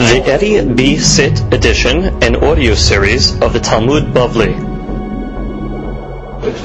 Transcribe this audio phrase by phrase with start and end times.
[0.00, 0.96] The Eddie B.
[0.96, 4.54] Sit edition and audio series of the Talmud Bavli.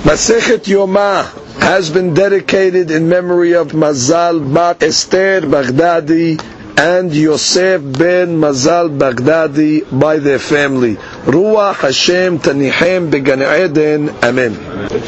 [0.08, 1.26] Masechet Yoma
[1.60, 6.40] has been dedicated in memory of Mazal Bat Esther Baghdadi
[6.80, 10.96] and Yosef ben Mazal Baghdadi by their family.
[10.96, 14.12] Ruach Hashem Tanichem Began Eden.
[14.24, 14.54] Amen.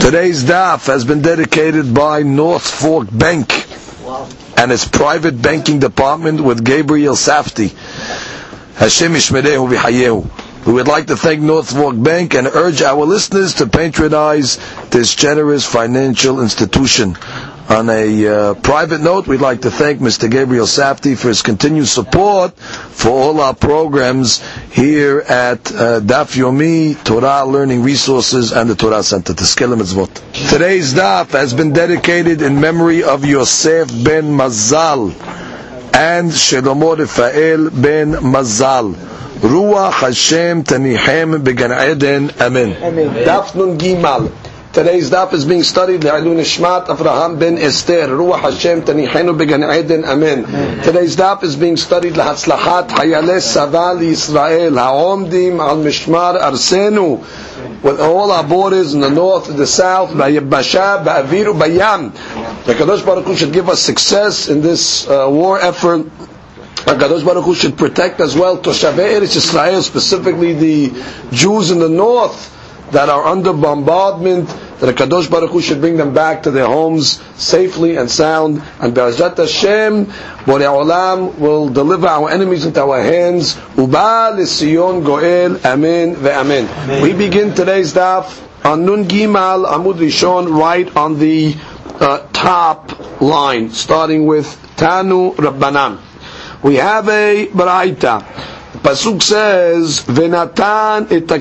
[0.02, 3.54] Today's daf has been dedicated by North Fork Bank
[4.58, 7.74] and its private banking department with Gabriel Safti.
[8.78, 10.66] Hashem Ishmerehu V'Hayehu.
[10.68, 14.58] We would like to thank North Fork Bank and urge our listeners to patronize
[14.90, 17.16] this generous financial institution.
[17.70, 20.30] On a uh, private note, we'd like to thank Mr.
[20.30, 27.02] Gabriel Safti for his continued support for all our programs here at uh, Daf Yomi,
[27.04, 33.26] Torah Learning Resources, and the Torah Center, Today's Daf has been dedicated in memory of
[33.26, 35.14] Yosef ben Mazal
[35.98, 38.94] and Shlomo Rafael ben Mazal.
[39.42, 42.32] Ruach Hashem Tanichem Began Eden.
[42.40, 42.76] Amen.
[43.26, 44.30] Daf Nun Gimal.
[44.78, 46.02] Today's daf is being studied.
[46.02, 48.10] Le'alun Ishmat Avraham ben Esther.
[48.10, 50.06] Ruach Hashem Tanichenu Began Eden.
[50.06, 50.44] Amen.
[50.84, 52.14] Today's daf is being studied.
[52.14, 54.78] Le'hatzlachat Hayale Saval Yisrael.
[54.78, 57.18] Ha'omdim Al Mishmar Arsenu.
[57.82, 62.14] With all our borders in the north and the south Ba'yabasha Ba'aviru Bayam.
[62.66, 66.06] The Kadosh Baruch Hu should give us success in this uh, war effort.
[66.86, 71.90] HaKadosh Baruch Hu should protect as well Toshavei Eretz Yisrael, specifically the Jews in the
[71.90, 72.54] north
[72.92, 74.48] that are under bombardment,
[74.80, 78.62] that HaKadosh Baruch Hu should bring them back to their homes safely and sound.
[78.80, 83.58] And Be'ezrat Hashem, Borei Olam will deliver our enemies into our hands.
[83.78, 87.02] Uba l'Sion Goel, Amen ve'Amen.
[87.02, 91.56] We begin today's daf on Nun Gimal Amud Rishon, right on the
[92.00, 96.00] uh, top line, starting with Tanu Rabbanan.
[96.64, 98.57] We have a Baraita.
[98.84, 101.32] Pasuk says, "Venatan et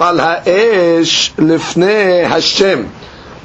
[0.00, 2.90] al ha'esh lifnei Hashem."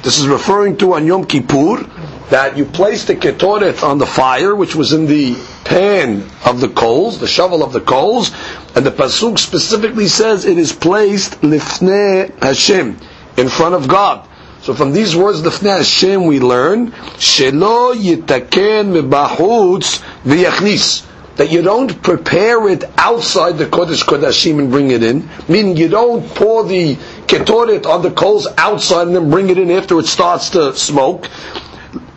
[0.02, 1.84] This is referring to on Yom Kippur
[2.30, 6.68] that you place the ketoret on the fire, which was in the pan of the
[6.68, 8.30] coals, the shovel of the coals,
[8.74, 12.96] and the pasuk specifically says it is placed lifnei Hashem,
[13.36, 14.26] in front of God.
[14.62, 21.09] So from these words, lifnei Hashem, we learn shelo yitaken mebahutz v'yachnis
[21.40, 25.88] that you don't prepare it outside the Kodesh Kodashim and bring it in, meaning you
[25.88, 26.96] don't pour the
[27.28, 31.30] ketoret on the coals outside and then bring it in after it starts to smoke.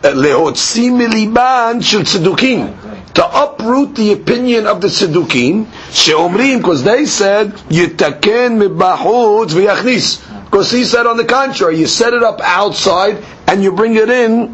[0.02, 0.10] To
[3.32, 10.20] uproot the opinion of the tzedukim, sheomrim, because they said, yitaken mibahut v'yachnis.
[10.44, 14.10] Because he said on the contrary, you set it up outside and you bring it
[14.10, 14.48] in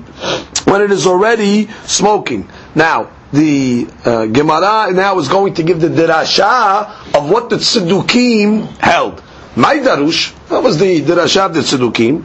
[0.67, 2.49] when it is already smoking.
[2.77, 8.67] Now, the uh, Gemara now is going to give the dirasha of what the Tzedukim
[8.79, 9.23] held.
[9.57, 12.25] My darush, that was the dirasha of the Tzedukim.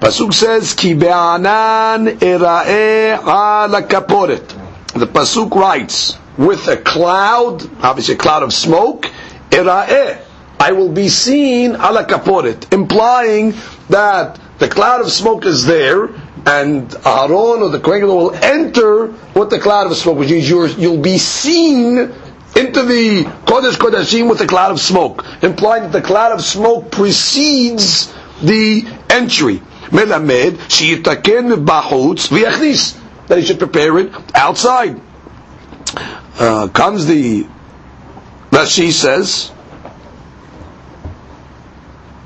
[0.00, 4.46] Pasuk says, Ki be'anan era'e ala kaporet.
[4.92, 9.10] The Pasuk writes, with a cloud, obviously a cloud of smoke,
[9.50, 10.18] era'e,
[10.58, 13.54] I will be seen ala kaporet, implying
[13.90, 16.08] that the cloud of smoke is there,
[16.46, 21.02] and Aaron or the Kohen will enter with the cloud of smoke, which means you'll
[21.02, 26.32] be seen into the Kodesh Kodashim with the cloud of smoke, implying that the cloud
[26.32, 29.60] of smoke precedes the entry.
[29.90, 32.96] Melamed sheyitaken bahutz v'yachnis
[33.26, 35.00] that he should prepare it outside.
[36.38, 37.46] Uh, comes the
[38.50, 39.50] Rashi says.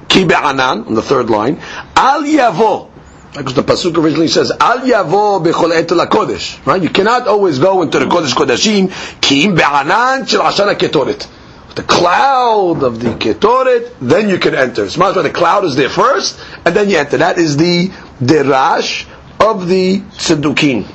[0.08, 1.60] Ki be'anan, on the third line,
[1.96, 2.89] al yavo,
[3.32, 6.64] because the pasuk originally says al yavo bechol etel kodesh.
[6.66, 6.82] Right?
[6.82, 11.28] You cannot always go into the kodesh kodashim kim be'anan shel ashana ketoret.
[11.74, 14.84] The cloud of the ketoret, then you can enter.
[14.84, 17.18] It's much the cloud is there first, and then you enter.
[17.18, 17.88] That is the
[18.20, 19.06] derash
[19.38, 20.86] of the tzedukim.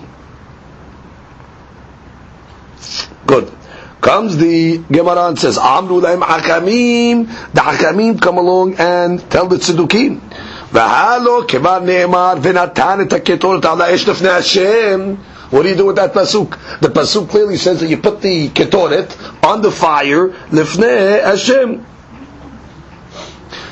[3.25, 3.51] Good.
[4.01, 7.27] Comes the Gemara and says, Amru laim hakamim.
[7.53, 10.21] The hakamim come along and tell the tzedukim.
[10.74, 15.14] והלו כבר נאמר ונתן את הקטורת על האש לפני השם
[15.50, 16.80] what do you do with that pasuk?
[16.80, 21.84] The pasuk clearly says that you put the ketoret on the fire lifnei Hashem.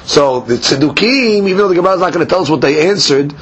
[0.05, 2.89] So the tzedukim, even though the Gemara is not going to tell us what they
[2.89, 3.33] answered,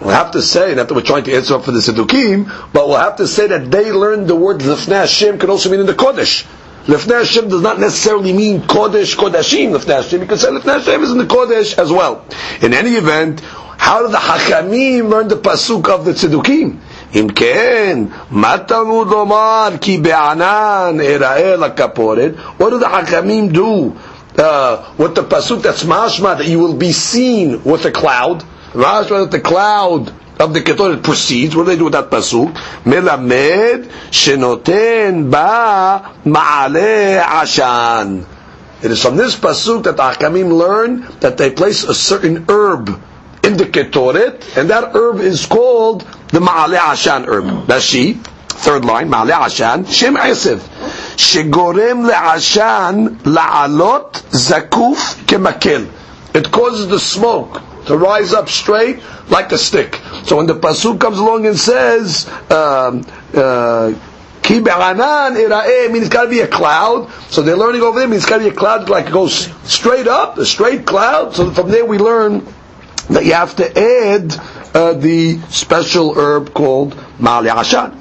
[0.00, 2.88] we'll have to say, not that we're trying to answer up for the tzedukim, but
[2.88, 5.86] we'll have to say that they learned the word lifnei Hashem can also mean in
[5.86, 6.44] the Kodesh.
[6.86, 11.18] Lifnei Hashem does not necessarily mean Kodesh, Kodashim, Lifnei Hashem, because Lifnei Hashem is in
[11.18, 12.24] the Kodesh as well.
[12.62, 16.80] In any event, how did the Hakamim learn the Pasuk of the Tzedukim?
[17.14, 17.98] אם כן,
[18.30, 22.32] מה תלמוד לומר כי בענן אראה לכפורת?
[22.58, 23.92] What do the חכמים do?
[24.38, 28.44] Uh, with the pasuk that's mashma that you will be seen with a cloud.
[28.72, 31.55] Mashma that the cloud of the ketoret proceeds.
[31.55, 32.53] What do they do with that pasuk?
[32.83, 38.25] Melamed shenoten ba ma'ale ashan.
[38.81, 42.89] It is from this pasuk that the Hakamim learn that they place a certain herb
[43.43, 47.67] in the ketoret, and that herb is called the ma'ale ashan herb.
[47.67, 48.13] That's she.
[48.49, 50.59] Third line, ma'ale ashan, shem esev.
[51.17, 55.89] Shegorem le'ashan la'alot zakuf kemakel.
[56.33, 59.99] It causes the smoke to rise up straight like a stick.
[60.25, 63.93] So when the pasuk comes along and says, um, uh,
[64.43, 67.09] Ki be'anan ira'eh means it's got to be a cloud.
[67.29, 69.49] So they're learning over there means it's got to be a cloud like it goes
[69.63, 71.33] straight up, a straight cloud.
[71.33, 72.45] So from there we learn
[73.09, 74.35] that you have to add
[74.75, 77.95] uh, the special herb called ma'ale ashan.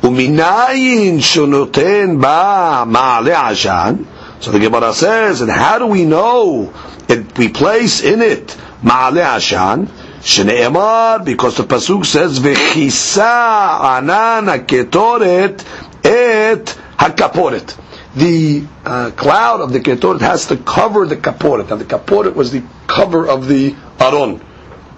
[0.00, 4.06] Uminayin shunoten ba ma'ale ashan.
[4.42, 6.72] So the Gemara says, and how do we know
[7.08, 9.88] that we place in it ma'ale ashan?
[10.22, 15.64] Shneemar, because the pasuk says, "V'chisa anan haketoret
[16.04, 17.76] et hakaporet."
[18.14, 21.70] The uh, cloud of the ketoret has to cover the kaporet.
[21.70, 24.40] Now, the kaporet was the cover of the aron.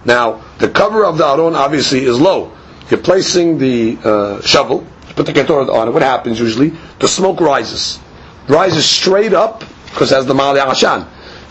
[0.05, 2.53] Now, the cover of the aron obviously is low.
[2.91, 5.93] You're placing the uh, shovel, put the ketoret on it.
[5.93, 6.75] What happens usually?
[6.99, 7.99] The smoke rises,
[8.47, 11.09] rises straight up because it has the ma'ale ashan.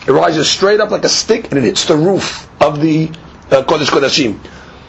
[0.08, 3.08] It rises straight up like a stick and it hits the roof of the
[3.52, 4.40] uh, Kodesh Kodashim.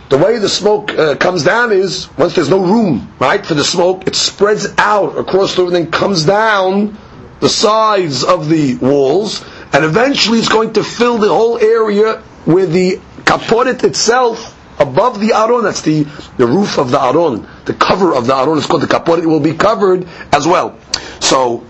[0.08, 3.64] The way the smoke uh, comes down is once there's no room, right, for the
[3.64, 6.99] smoke, it spreads out across the room, and then comes down
[7.40, 12.66] the sides of the walls, and eventually it's going to fill the whole area where
[12.66, 16.05] the kaporet itself above the aron, that's the,
[16.37, 19.26] the roof of the aron, the cover of the aron is called the kaporet, it
[19.26, 20.78] will be covered as well.
[21.20, 21.64] So,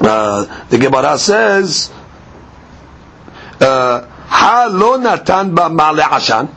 [0.00, 1.92] uh, the Gemara says,
[3.60, 6.48] uh, Ha lo natan ba ma'ale ashan.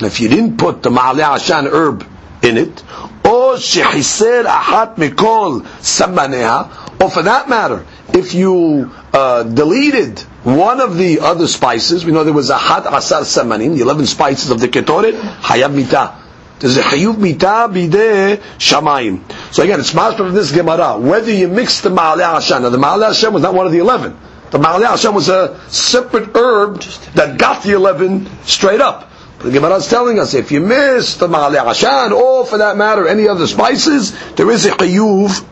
[0.00, 2.06] If you didn't put the ma'ale ashan herb
[2.42, 2.82] in it,
[3.24, 7.84] or shechiser ahat mikol samaneha, or for that matter,
[8.14, 12.86] if you uh, deleted one of the other spices, we know there was a hat
[12.86, 16.14] asar samanim, the 11 spices of the ketoret, hayab mita.
[16.60, 19.20] There's a hayub mita bide shamayim.
[19.52, 20.98] So again, it's master of this Gemara.
[20.98, 23.78] Whether you mix the ma'ale ashan, now the ma'ale ashan was not one of the
[23.80, 24.16] 11.
[24.52, 26.82] The Ma'ale Hashan was a separate herb
[27.14, 29.10] that got the 11 straight up.
[29.38, 32.76] But the Gemara is telling us if you miss the Ma'ale Hashan, or for that
[32.76, 35.42] matter, any other spices, there is a chiyuv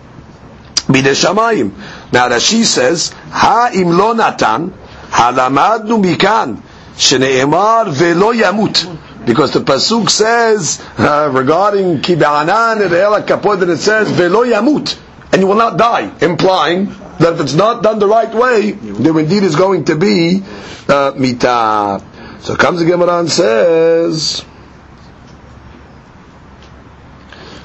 [0.93, 1.73] bide shamayim.
[2.13, 4.75] Now Rashi says, Ha im lo natan,
[5.09, 6.61] halamadnu mikan,
[6.97, 8.99] shene'emar velo yamut.
[9.25, 14.99] Because the pasuk says uh, regarding kiba'anan and it says velo yamut,
[15.33, 16.87] and you will not die, implying
[17.21, 20.43] that if it's not done the right way, there indeed is going to be
[20.89, 22.03] uh, mita.
[22.41, 24.45] So comes the Gemara and says,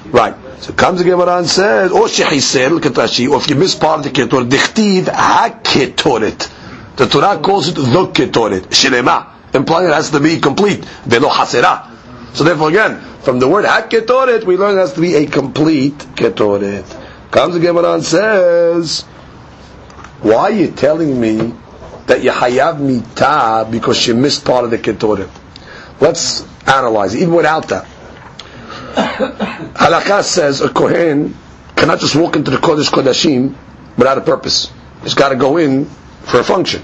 [0.06, 0.34] right.
[0.60, 3.74] So comes the Gemara and says, or shechiser, look at Rashi, or if you miss
[3.74, 6.52] part of the ketor, dichtiv ha-ketoret.
[6.96, 11.90] The Torah calls it the ketoret, shilema, implying it has to be complete, velo hasera.
[12.34, 15.96] So therefore again, from the word ha-ketoret, we learn it has to be a complete
[15.98, 17.05] ketoret.
[17.36, 19.02] Comes the Gemara and says,
[20.22, 21.52] why are you telling me
[22.06, 25.28] that you hayav mita because you missed part of the ketoret?
[26.00, 27.84] Let's analyze it, even without that.
[29.74, 31.36] Halakha says a kohen
[31.76, 33.54] cannot just walk into the kodesh kodashim
[33.98, 34.72] without a purpose.
[35.02, 35.84] He's got to go in
[36.22, 36.82] for a function.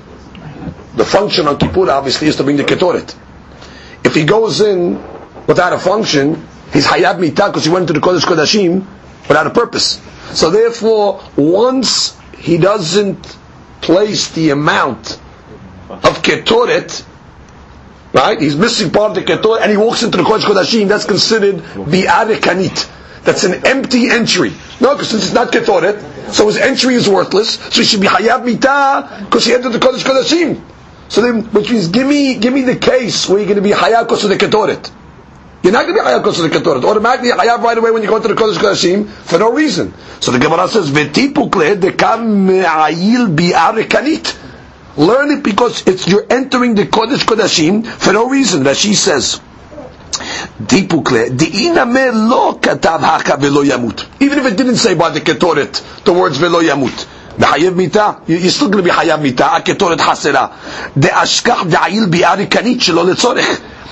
[0.97, 3.16] The function on Kippur obviously is to bring the ketoret.
[4.04, 4.97] If he goes in
[5.47, 8.85] without a function, he's hayab mita because he went to the kodesh kodashim
[9.28, 9.99] without a purpose.
[10.32, 13.36] So therefore, once he doesn't
[13.80, 15.20] place the amount
[15.90, 17.04] of ketoret,
[18.12, 18.40] right?
[18.40, 20.88] He's missing part of the ketoret, and he walks into the kodesh kodashim.
[20.88, 22.88] That's considered bi'are kanit.
[23.24, 24.52] That's an empty entry.
[24.80, 27.54] No, because since it's not ketoret, so his entry is worthless.
[27.54, 30.60] So he should be hayab mita because he entered the kodesh kodashim.
[31.08, 33.70] So then, which means, give me, give me the case where you're going to be
[33.70, 34.90] hayab because of the ketoret.
[35.62, 36.85] You're not going to be hayav of the ketoret.
[36.85, 39.95] Automatically, hayav right away when you go to the kodesh kodashim for no reason.
[40.19, 44.37] So the Gemara says, "Vetipukle dekam me'ayil bi'are kanit."
[44.97, 48.64] Learn it because it's you're entering the kodesh kodashim for no reason.
[48.64, 49.40] Rashi says.
[50.61, 54.07] Dipukle, me lo katav haka velo yamut.
[54.21, 57.07] Even if it didn't say by the ketoret the words velo yamut.
[57.39, 60.47] בחייב מיתה, you're still going to be חייב מיתה, הקטורת חסרה.
[60.97, 63.47] דאשכח ועיל ביערי קנית שלא לצורך.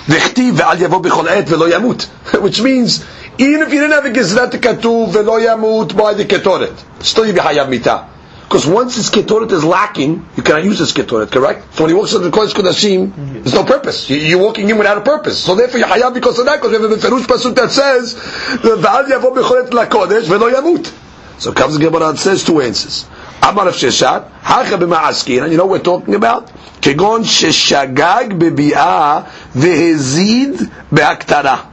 [0.09, 2.05] וכתיב ואל יבוא בכל עת ולא ימות.
[2.33, 3.03] Which means,
[3.37, 7.35] Even if you didn't have a Gizrat Katuv, Velo Yamut by the Ketoret, still you'd
[7.35, 8.05] be Hayav Mita.
[8.43, 11.75] Because once this Ketoret is lacking, you cannot use this Ketoret, correct?
[11.75, 13.11] So when he walks into the Kodesh Kodashim,
[13.43, 14.09] there's no purpose.
[14.09, 15.37] You- You're walking in without a purpose.
[15.39, 18.13] So therefore you're Hayav because of that, because we have a Ferush Pasuk that says,
[18.13, 20.89] V'al Yavo Bechoret LaKodesh, Velo Yamut.
[21.37, 23.05] So comes the Gemara and says two answers.
[23.42, 26.48] Amar of Sheshet, Hacha b'ma'askin, and you know what we're talking about?
[26.80, 31.64] Kegon sheshagag bebi'ah vehezid be'aktara.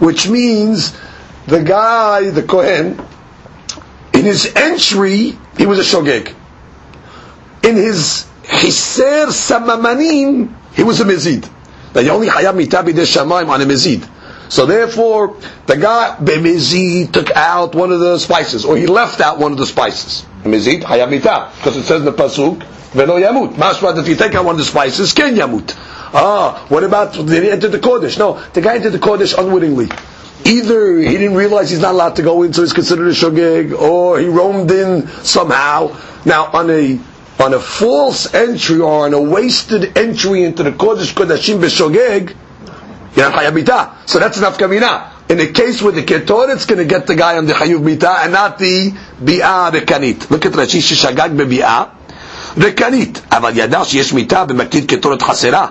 [0.00, 0.96] Which means,
[1.46, 3.00] the guy, the Kohen,
[4.12, 6.34] in his entry, he was a shogeg.
[7.64, 11.48] In his hiser samamanim, he was a mezid.
[11.92, 14.08] That you only hayab mitabi de shamayim on a mezid.
[14.50, 19.38] So therefore, the guy bemezid took out one of the spices, or he left out
[19.38, 20.26] one of the spices.
[20.42, 23.54] Mezid hayab mitah, because it says in the pasuk, velo yamut.
[23.54, 25.76] Mashma that if you take out one of the spices, ken yamut.
[26.12, 28.18] Ah, what about did he enter the kodesh?
[28.18, 29.88] No, the guy entered the kodesh unwittingly.
[30.44, 33.72] Either he didn't realize he's not allowed to go in, so he's considered a shogeg,
[33.72, 35.96] or he roamed in somehow.
[36.24, 36.98] Now, on a
[37.38, 42.34] on a false entry or on a wasted entry into the kodesh kodashim b'shogeg,
[43.16, 44.08] you're not chayav mitah.
[44.08, 45.10] So that's enough kamina.
[45.30, 47.80] In the case with the ketor, it's going to get the guy on the chayuv
[47.80, 48.90] mitah and not the
[49.22, 50.30] bi'ah rekanit.
[50.30, 51.90] Look at Rashi sheshagag bebi'ah
[52.56, 53.20] rekanit.
[53.32, 55.66] אבל ידע שיש מיתה במקליט קטורת חסרה.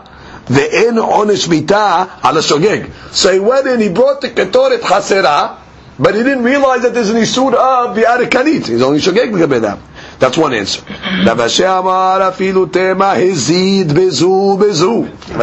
[0.50, 2.80] ואין עונש מיתה על השוגג.
[3.14, 5.58] So he went in, he brought the ketoret hasera,
[6.00, 8.68] but he didn't realize that there's an isur of bi'ar kanit.
[8.68, 9.78] He's only shogeg לגבי that.
[10.20, 10.84] That's one answer.
[10.88, 11.34] I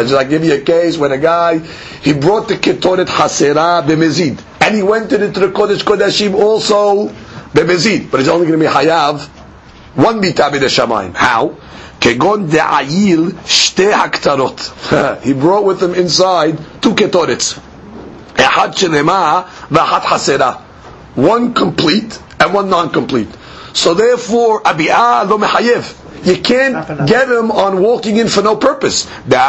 [0.06, 4.74] just give you a case when a guy he brought the ketoret hasera bemezid, and
[4.74, 7.08] he went into the kodesh kodeshim also
[7.54, 9.26] bemezid, but it's only going to be hayav
[9.96, 11.14] one mita b'deshamayim.
[11.14, 11.56] How?
[12.00, 15.22] Kegon de'ayil shte haktarot.
[15.22, 17.56] He brought with him inside two ketorets.
[21.14, 23.28] One complete and one non-complete.
[23.76, 26.24] So therefore, Abia lo mechayev.
[26.26, 29.04] You can't get him on walking in for no purpose.
[29.28, 29.44] Because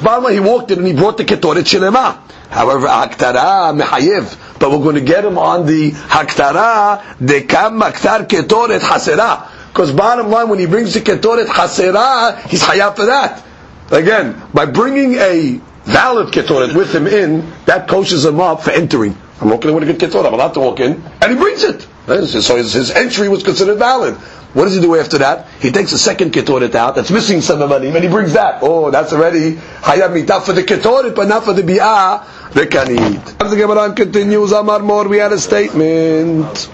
[0.00, 2.18] Bama he walked in and he brought the ketoret shilema.
[2.50, 4.58] However, haktara mehayev.
[4.58, 9.48] But we're going to get him on the haktara dekam maktar ketoret hasera.
[9.68, 13.42] Because bottom line, when he brings the ketoret hasera, he's hayab for that.
[13.90, 19.16] Again, by bringing a valid ketoret with him in, that coaches him up for entering.
[19.40, 21.62] I'm walking in with a good ketoret, I'm allowed to walk in, and he brings
[21.62, 21.86] it.
[22.06, 24.14] So his, his entry was considered valid.
[24.54, 25.48] What does he do after that?
[25.60, 28.60] He takes a second ketoret out that's missing some of money, and he brings that.
[28.62, 33.44] Oh, that's already hayab mitah for the ketoret, but not for the bi'ah rekanit.
[33.44, 36.70] As the Gemara continues, Amar Mor, we had a statement.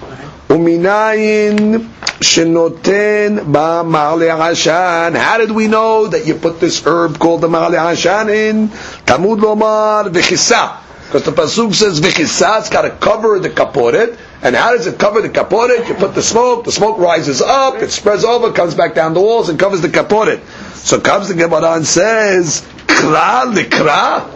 [0.49, 1.89] Uminayin
[2.21, 5.17] shenoten ba ma'ale hashan.
[5.17, 8.69] How did we know that you put this herb called the ma'ale hashan in?
[8.69, 10.79] Tamud lomar v'chisa.
[11.13, 14.19] Because the pasuk says v'chisa, it's got to cover the kaporet.
[14.41, 15.87] And how does it cover the kaporet?
[15.87, 19.21] You put the smoke, the smoke rises up, it spreads over, comes back down the
[19.21, 20.41] walls, and covers the kaporet.
[20.77, 24.27] So comes the Gemara and says, kra likra?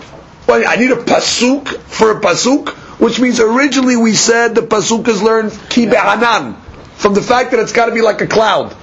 [0.46, 2.68] Well, I need a pasuk for a pasuk,
[3.00, 6.56] which means originally we said the pasuk is learned ki be'anan,
[6.96, 8.76] from the fact that it's got to be like a cloud.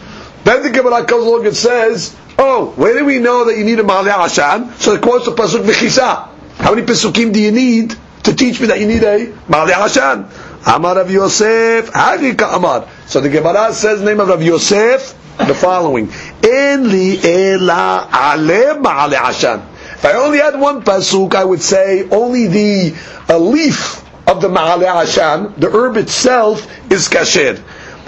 [0.46, 3.78] Then the Gemara comes along and says, oh, where do we know that you need
[3.78, 4.74] a ma'ale hashan?
[4.82, 6.33] So it quotes the pasuk v'chisa.
[6.58, 10.30] How many pasukim do you need to teach me that you need a ma'ale hashan?
[10.66, 12.88] Amar Rav Yosef, Hagika Amar.
[13.06, 16.10] So the Gemara says the name of Rav Yosef, the following.
[16.44, 19.62] En li ela ale ma'ale hashan.
[19.96, 22.96] If I only had one pasuk, I would say only the
[23.30, 27.62] a leaf of the ma'ale hashan, the herb itself, is kasher.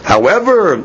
[0.03, 0.83] However,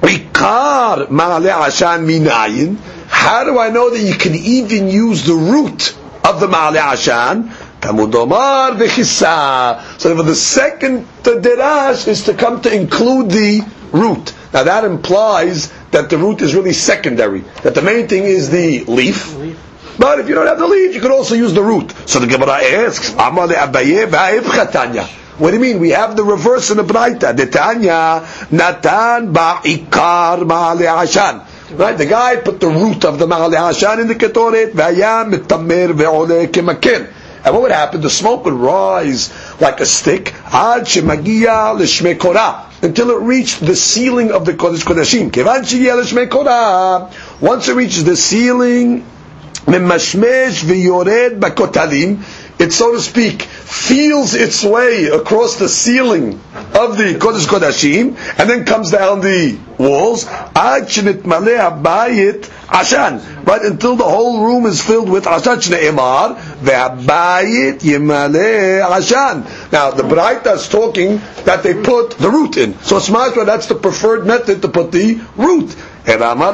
[0.00, 2.76] ikar ma'ale hashan minayin.
[3.08, 5.96] How do I know that you can even use the root
[6.32, 7.52] of the ma'ale?
[7.80, 10.00] Tamudomar v'chisa.
[10.00, 14.32] So for the second derash is to come to include the root.
[14.52, 17.40] Now that implies that the root is really secondary.
[17.62, 19.34] That the main thing is the leaf.
[19.98, 21.92] But if you don't have the leaf, you could also use the root.
[22.08, 25.06] So the Gemara asks, Amar Abaye v'ha'ivchatanya.
[25.38, 25.80] What do you mean?
[25.80, 27.34] We have the reverse in the Braita.
[27.50, 31.46] Tanya, Natan ba'ikar ma'ale ashan.
[31.74, 31.96] Right?
[31.96, 36.46] The guy put the root of the Mahale Hashan in the Ketoret, Vayam mitamir Ve'ole
[36.48, 37.10] Kemakin.
[37.44, 38.00] And what would happen?
[38.00, 43.74] The smoke would rise like a stick, Ad Shemagia Lishme Korah, until it reached the
[43.74, 45.32] ceiling of the Kodesh Kodashim.
[45.32, 47.10] Kevan Shiyah Lishme Korah.
[47.40, 49.04] Once it reaches the ceiling,
[49.64, 52.22] Memashmesh V'yored Bakotalim,
[52.62, 58.48] it so to speak feels its way across the ceiling of the Kodesh Kodashim and
[58.48, 60.24] then comes down the walls.
[62.72, 63.46] Ashan.
[63.46, 66.36] Right until the whole room is filled with Ashan Imar.
[66.60, 69.72] Ve'abayit Yimale Ashan.
[69.72, 72.78] Now the Braita is talking that they put the root in.
[72.80, 75.74] So Smashra, that's the preferred method to put the root.
[76.06, 76.52] And Amar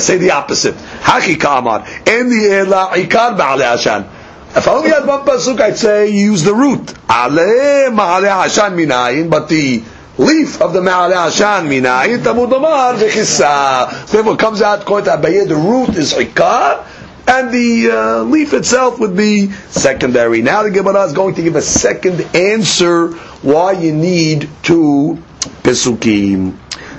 [0.00, 0.76] say the opposite.
[0.76, 1.80] Haki Kamar.
[2.06, 4.19] And the Ikar Ba'ale Ashan.
[4.52, 6.90] If I only had one pasuk, I'd say use the root.
[7.08, 9.82] Ale Ma'ale Ashan Minayin, but the
[10.18, 14.06] leaf of the Ma'ale Ashan Minayin, Tamud Omar V'chissa.
[14.10, 16.84] Therefore comes out, to Abaye, the root is Ikar,
[17.28, 20.42] and the uh, leaf itself would be secondary.
[20.42, 25.22] Now the Gemara is going to give a second answer why you need two
[25.62, 26.56] pesukim.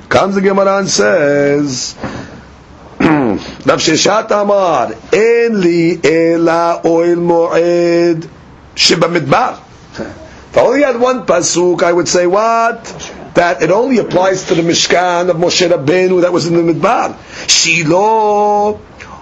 [0.07, 1.95] Comes the Gemara and says,
[4.31, 8.29] Amar, En li ela oil moed
[8.75, 9.59] shiba midbar.
[10.51, 12.83] If I only had one pasuk, I would say what?
[13.35, 17.17] That it only applies to the Mishkan of Moshe Rabbeinu that was in the Midbar.
[17.49, 18.81] Shiloh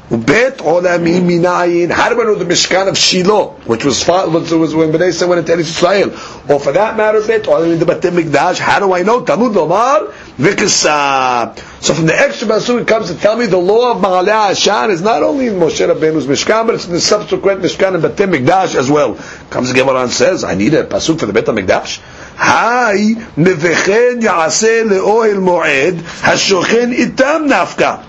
[0.10, 1.92] Bet Olami Minayin.
[1.92, 5.48] How do I know the Mishkan of Shiloh, which was, was when Bnei Yisrael went
[5.48, 6.10] into Israel?
[6.50, 8.58] Or for that matter, Bet Olami the Batim Mikdash.
[8.58, 9.24] How do I know?
[9.24, 10.88] Talmud Lomar Vikasa.
[10.88, 14.52] Uh, so from the extra Basur, it comes to tell me the law of Ma'aleh
[14.52, 18.04] Hashan is not only in Moshe Rabbeinu's Mishkan, but it's in the subsequent Mishkan and
[18.04, 19.16] Batim Mikdash as well.
[19.50, 22.00] Comes the and says, I need a Pasuk for the Bet Mikdash.
[22.38, 22.96] Hai
[23.36, 28.06] Nevechen Ya'aseh Le'ohel Mo'ed Hashochen Itam Nafka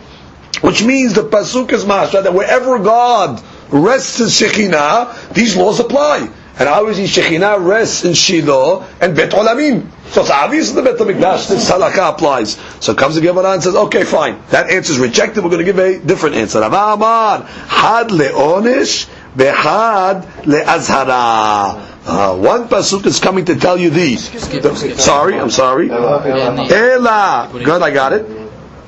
[0.60, 6.28] which means the pasuk is masha that wherever God rests in Shekhinah, these laws apply.
[6.58, 9.86] And obviously Shekhinah rests in Shiloh and Bet Olamim.
[10.10, 12.58] So it's obvious the Bet HaMikdash, this halakha applies.
[12.80, 14.42] So comes the Gemara and says, okay, fine.
[14.50, 15.44] That answer is rejected.
[15.44, 16.60] We're going to give a different answer.
[16.60, 21.86] Rav Amar, had le'onish, behad le'azhara.
[22.04, 24.16] Uh, one pasuk is coming to tell you the.
[24.16, 25.90] sorry, I'm sorry.
[25.90, 27.48] Ela.
[27.52, 28.26] Good, I got it.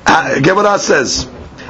[0.05, 1.29] Uh, Gemara says,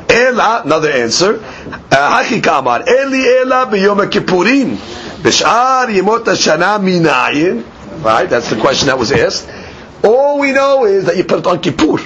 [0.09, 1.37] Ela, another answer.
[1.37, 2.89] Haki kamar.
[2.89, 4.77] Eli ela b'yom kippurim.
[5.21, 7.63] B'shar yemot hashana minayin.
[8.03, 9.49] Right, that's the question that was asked.
[10.03, 11.99] All we know is that you put it on Kippur.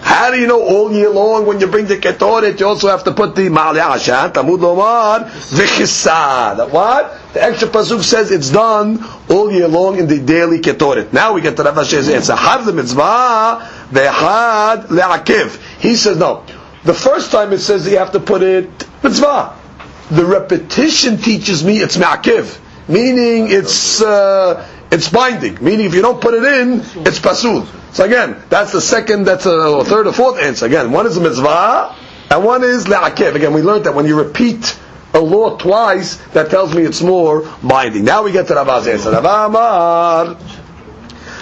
[0.00, 3.02] How do you know all year long when you bring the ketoret, you also have
[3.04, 6.70] to put the ma'ale ashan, tamud lomar, v'chissad.
[6.70, 7.18] What?
[7.32, 11.12] The extra pasuk says it's done all year long in the daily ketoret.
[11.12, 12.36] Now we get to Rav Asher's answer.
[12.36, 15.60] Had the mitzvah, v'had le'akiv.
[15.80, 16.44] He says no.
[16.84, 18.70] The first time it says that you have to put it
[19.02, 19.56] mitzvah.
[20.10, 25.62] The repetition teaches me it's ma'akiv, meaning it's uh, it's binding.
[25.62, 27.66] Meaning if you don't put it in, it's pasul.
[27.92, 30.66] So again, that's the second, that's a third or fourth answer.
[30.66, 31.94] Again, one is a mitzvah,
[32.30, 33.34] and one is la'akiv.
[33.34, 34.78] Again, we learned that when you repeat
[35.14, 38.04] a law twice, that tells me it's more binding.
[38.04, 39.10] Now we get to Rav's answer.
[39.12, 40.34] Rav Amar,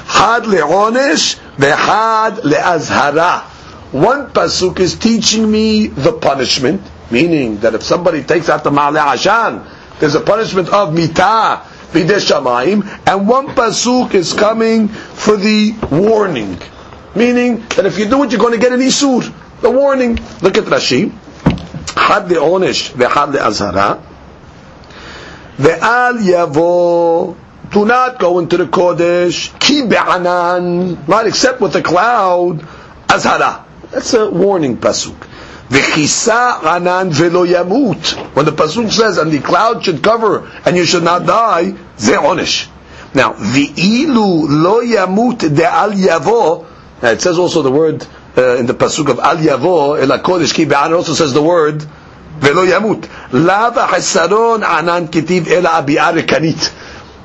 [0.07, 3.51] had le'onish, ve'had le'azhara
[3.95, 9.15] one pasuk is teaching me the punishment, meaning that if somebody takes out the Ma'ale
[9.15, 15.73] Ashan, there's a punishment of mitah b'dei shamayim, and one pasuk is coming for the
[15.91, 16.59] warning,
[17.15, 19.33] meaning that if you do it, you're going to get an isur.
[19.63, 20.17] The warning.
[20.43, 21.11] Look at Rashi.
[21.97, 24.03] Had the onish ve'had the azhara
[25.57, 27.37] ve'al yavo.
[27.71, 32.61] Do not go into the kodesh ki be'anan, not except with the cloud
[33.09, 33.65] azhara.
[33.91, 35.17] That's a warning pasuk.
[35.69, 38.35] V'chisa anan velo yamut.
[38.35, 42.13] When the pasuk says, and the cloud should cover, and you should not die, ze
[42.13, 42.69] onish.
[43.15, 46.67] Now, v'ilu lo yamut de al yavo.
[47.03, 50.67] It says also the word uh, in the pasuk of al yavo, el kodesh ki
[50.67, 53.09] be'an, also says the word velo yamut.
[53.33, 56.73] Lava hasaron anan kitiv ela abi'ar kanit.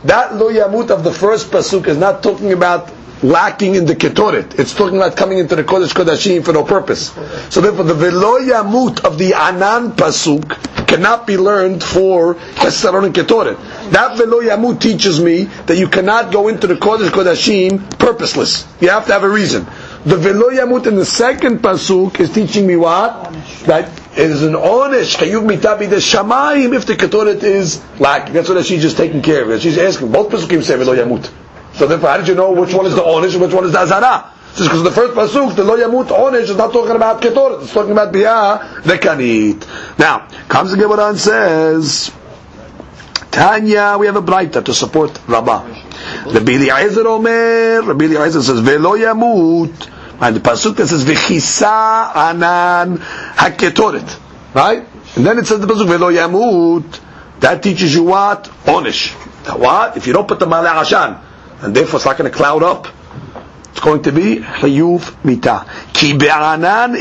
[0.06, 2.89] That lo yamut of the first pasuk is not talking about
[3.24, 4.58] lacking in the ketoret.
[4.60, 7.12] It's talking about coming into the kodesh kodashim for no purpose.
[7.50, 13.58] So therefore, the veloyamut of the anan pasuk cannot be learned for hesaron and ketoret.
[13.92, 18.68] That veloyamut teaches me that you cannot go into the kodesh kodashim purposeless.
[18.80, 19.66] You have to have a reason.
[20.06, 23.34] The veloyamut in the second pasuk is teaching me what?
[23.66, 28.34] That is an onish chayuv mitabi the shamayim if the ketoret is lacking.
[28.34, 29.62] That's what she's just taking care of.
[29.62, 30.12] She's asking.
[30.12, 31.30] Both pasukim say velo yamut.
[31.80, 33.72] So therefore, how did you know which one is the onish and which one is
[33.72, 34.34] the azara?
[34.58, 37.63] Just because the first pasuk, the lo yamut onish, is not talking about ketoret.
[37.63, 39.98] It's talking about biyah the kanit.
[39.98, 42.12] Now comes the Gemara and says,
[43.32, 45.63] Tanya, we have a Braita to support Rabbah.
[46.34, 49.89] Rabbi Eliezer Omer, Rabbi says, velo yamut.
[50.20, 54.54] And the pasuk that says, v'chisa anan haketoret.
[54.54, 54.86] Right?
[55.15, 57.00] And then it says the pasuk, velo yamut.
[57.39, 58.44] That teaches you what?
[58.65, 59.13] Onish.
[59.58, 59.96] What?
[59.96, 61.29] If you don't put the malach ashan,
[61.62, 62.88] and therefore it's not going to cloud up.
[63.72, 65.65] It's going to be chiyuv mita.
[65.93, 66.95] Ki be'anan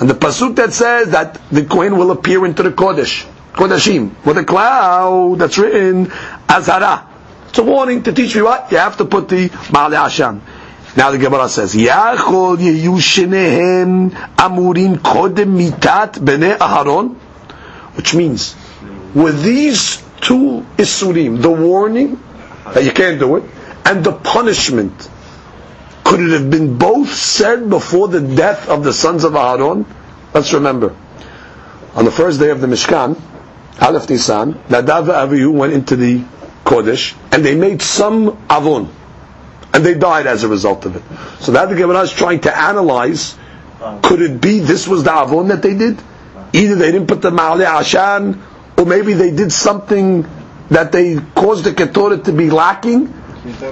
[0.00, 4.38] And the pasuk that says that the Kohen will appear into the Kodesh, Kodeshim, with
[4.38, 6.12] a cloud that's written
[6.48, 7.08] Azara.
[7.48, 8.70] It's a warning to teach you what?
[8.70, 10.40] You have to put the Ma'ale Hashan.
[10.96, 17.14] Now the Gemara says, Yachol yeyu shenehem amurin kodem mitat bnei Aharon,
[17.96, 18.56] which means,
[19.14, 22.20] with these two isurim, the warning
[22.74, 23.44] that you can't do it,
[23.84, 25.08] and the punishment,
[26.04, 29.86] could it have been both said before the death of the sons of Aharon?
[30.34, 30.94] Let's remember,
[31.94, 33.20] on the first day of the Mishkan,
[33.80, 36.22] Aleph Nisan, Nadav Avihu went into the
[36.64, 38.90] Kodesh, and they made some avon
[39.72, 41.02] and they died as a result of it.
[41.42, 43.36] So that the Gemara is trying to analyze,
[44.02, 46.00] could it be this was the avon that they did?
[46.52, 48.40] Either they didn't put the Ma'ale Ashan,
[48.76, 50.24] or maybe they did something
[50.70, 53.12] that they caused the Ketoret to be lacking.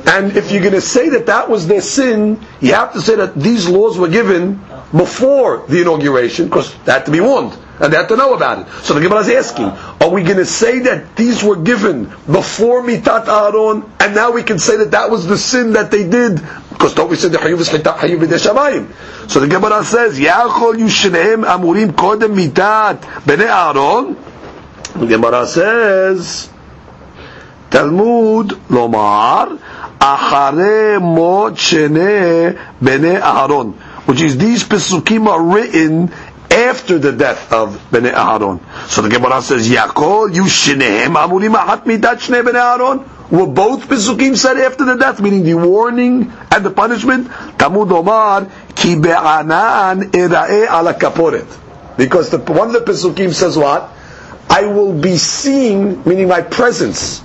[0.06, 3.16] And if you're going to say that that was their sin, you have to say
[3.16, 4.64] that these laws were given
[4.96, 8.61] before the inauguration, because they had to be warned and they had to know about
[8.61, 8.68] it.
[8.84, 12.82] So the Gemara is asking, are we going to say that these were given before
[12.82, 16.40] Mitat Aaron, and now we can say that that was the sin that they did?
[16.70, 19.30] Because don't we say the Hayuv is Hayuv?
[19.30, 24.16] So the Gemara says, Yachol Yushneim Amurim Kodem Mitat Bnei Aaron.
[24.98, 26.50] The Gemara says,
[27.70, 29.59] Talmud Lomar
[29.98, 33.72] Achare Mot Shene Bnei Aaron.
[34.07, 36.11] Which is these Pesukim are written
[36.50, 38.61] after the death of Bnei Aharon.
[38.88, 43.31] So the Gemara says, Yaakov, you shinehem amurim ahat midat shnei Bnei Aharon.
[43.31, 47.28] Were both Pesukim said after the death, meaning the warning and the punishment?
[47.59, 51.46] Tamud Omar, ki be'anan era'e ala kaporet.
[51.98, 53.90] Because the, one of the Pesukim says what?
[54.48, 57.22] I will be seen, meaning my presence.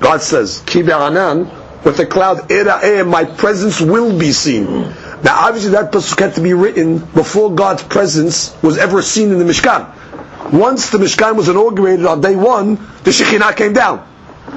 [0.00, 1.50] God says, ki be'anan,
[1.84, 4.82] with the cloud, era'e, my presence will be seen.
[5.22, 9.38] Now, obviously, that pasuk had to be written before God's presence was ever seen in
[9.38, 10.52] the Mishkan.
[10.52, 14.06] Once the Mishkan was inaugurated on day one, the Shekhinah came down.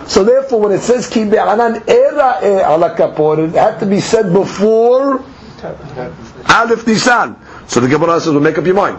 [0.08, 4.34] So therefore, when it says Ki be'anan era ala kapor, it had to be said
[4.34, 5.24] before
[6.50, 7.36] Aleph Nisan.
[7.68, 8.98] So the Gemara says, well, make up your mind.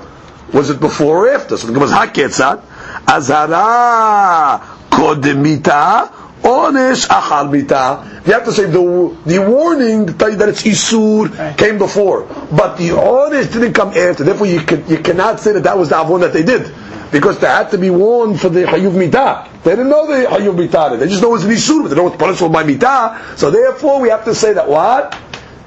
[0.53, 1.57] Was it before or after?
[1.57, 2.63] So the Gemara says, Haketzat,
[3.09, 8.23] Azara kodemita Onesh achal mita.
[8.27, 12.25] You have to say the the warning to tell you that it's isur came before,
[12.53, 14.25] but the onesh didn't come after.
[14.25, 16.71] Therefore, you can, you cannot say that that was the avon that they did,
[17.11, 19.49] because they had to be warned for the hayuv mita.
[19.65, 20.99] They didn't know the hayuv mita.
[20.99, 23.23] They just know it's an isur, but they know it's punishable by mita.
[23.37, 25.19] So therefore, we have to say that what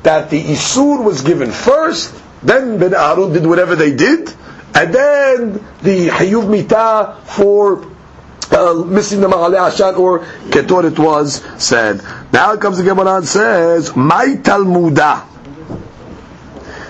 [0.04, 2.14] that the isur was given first,
[2.44, 4.32] then Ben Aaron did whatever they did,
[4.76, 7.97] and then the hayuv mita for
[8.52, 12.02] uh, missing the Ma'ale Ashan or Ketor it was said.
[12.32, 15.26] Now comes the Gemara and says, My Talmuda.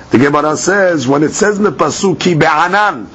[0.10, 3.08] The Gemara says, when it says in the Pasuk, be'anan,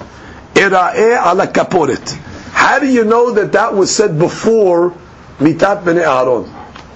[0.55, 2.13] ira'e ala kaporet.
[2.53, 4.91] How do you know that that was said before
[5.39, 6.53] Mitat Bnei Aaron?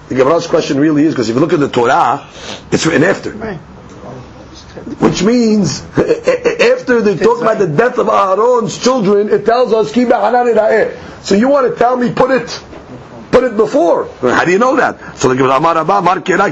[0.08, 2.28] The Gemara's question really is, because if you look at the Torah,
[2.70, 3.32] it's written after.
[3.32, 3.58] Right.
[5.00, 9.92] Which means, after they talk about the death of Aaron's children, it tells us.
[9.92, 12.62] So you want to tell me put it
[13.32, 14.06] put it before?
[14.20, 15.18] How do you know that?
[15.18, 16.46] So the Gemara Abba Amar ki lo.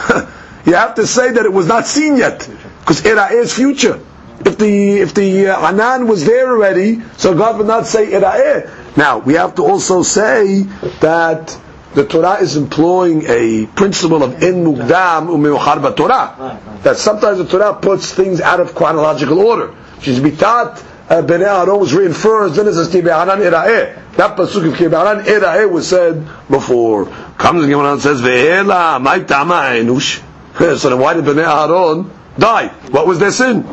[0.66, 2.48] You have to say that it was not seen yet,
[2.80, 3.98] because era'e is future.
[4.44, 8.68] If the if the uh, anan was there already, so God would not say era'e.
[8.96, 10.62] Now we have to also say
[11.00, 11.58] that
[11.93, 16.59] the Torah is employing a principle of in mugdam u'meuchar Torah.
[16.83, 19.73] That sometimes the Torah puts things out of chronological order.
[20.01, 24.15] She's bitat uh, Bnei Aaron was written first, then it says Ki Be'anan Ira'eh.
[24.15, 27.05] That pasuk of Ki Be'anan Ira'eh was said before.
[27.37, 30.21] Comes the Gemara and says, Ve'ela mai tama enush.
[30.57, 32.69] So then why did Bnei Aaron die?
[32.89, 33.63] What was their sin?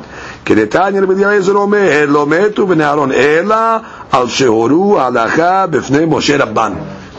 [0.45, 3.57] כדתניא רבי אליעזר אומר, לא מתו בני אהרון, אלא
[4.13, 6.73] על שהורו הלכה בפני משה רבן.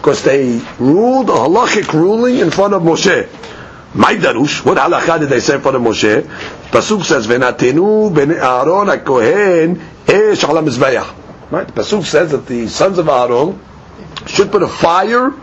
[0.09, 3.29] Because they ruled a halachic ruling in front of Moshe.
[3.94, 6.23] My darush, what halacha did they say in front of Moshe?
[6.71, 11.07] Pasuk says, "Venatenu ben Aaron kohen esh ala mizbeach."
[11.51, 11.66] Right?
[11.66, 13.61] Pasuk says that the sons of Aaron
[14.25, 15.35] should put a fire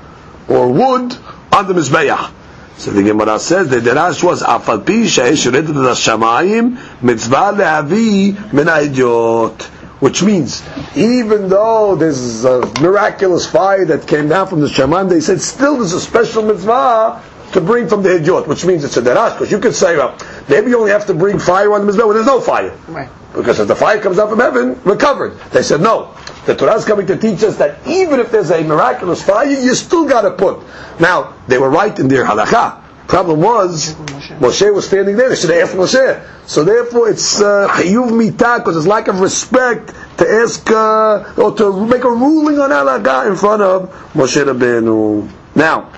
[0.48, 1.16] or wood
[1.54, 2.32] on the mizbeach.
[2.80, 8.66] So the Gemara says the derash was afal pi she'esh yoredet shamayim mitzvah lehavi min
[8.66, 9.75] ha'idiyot.
[10.00, 10.62] Which means,
[10.96, 15.78] even though there's a miraculous fire that came down from the Shaman, they said still
[15.78, 19.52] there's a special mitzvah to bring from the Hijot, which means it's a derash, because
[19.52, 20.18] you could say, well,
[20.50, 22.76] maybe you only have to bring fire on the Mizbah when there's no fire.
[22.90, 23.10] Right.
[23.34, 25.38] Because if the fire comes down from heaven, we're covered.
[25.52, 26.14] They said, no.
[26.46, 29.74] The Torah is coming to teach us that even if there's a miraculous fire, you
[29.76, 30.64] still got to put.
[31.00, 33.94] Now, they were right in their halakha, Problem was,
[34.40, 35.30] Moshe was standing there.
[35.30, 36.48] They should have asked Moshe.
[36.48, 41.56] So therefore, it's uh, chiyuv mitah because it's lack of respect to ask uh, or
[41.58, 45.30] to make a ruling on halaga in front of Moshe Rabbeinu.
[45.56, 45.92] Now,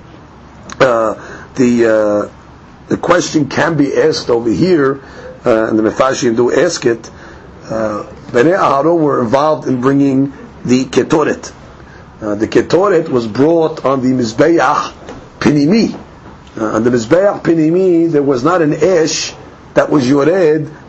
[0.80, 2.34] uh, the uh,
[2.88, 5.02] the question can be asked over here,
[5.46, 7.10] uh, and the Mefashim do ask it.
[7.65, 10.32] Uh, Bnei Aharon were involved in bringing
[10.63, 11.54] the ketoret.
[12.22, 14.93] Uh, the ketoret was brought on the mizbeach
[15.39, 15.98] pinimi.
[16.58, 19.36] Uh, on the Mizbeach Pinimi, there was not an Ish
[19.76, 20.28] that was Yored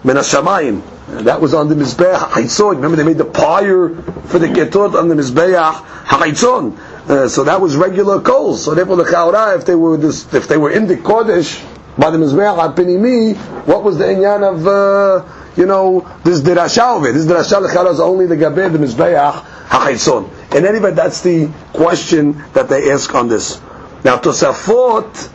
[0.02, 0.81] Min HaShamayim.
[1.09, 2.76] Uh, that was on the Mizbeach HaChitzon.
[2.76, 3.94] Remember they made the pyre
[4.28, 5.74] for the Ketot on the Mizbeach
[6.07, 6.78] HaChitzon.
[6.78, 8.64] Uh, so that was regular coals.
[8.64, 11.62] So therefore the Chaura, if they were this, if they were in the Kodesh
[11.98, 17.04] by the Mizbeach HaPinimi, what was the inyan of, uh, you know, this Dirasha of
[17.04, 17.12] it?
[17.12, 20.54] This Dirasha L'Chaura is only the Gabeh, the Mizbeach HaChitzon.
[20.57, 23.61] In any that's the question that they ask on this.
[24.02, 25.35] Now Tosafot,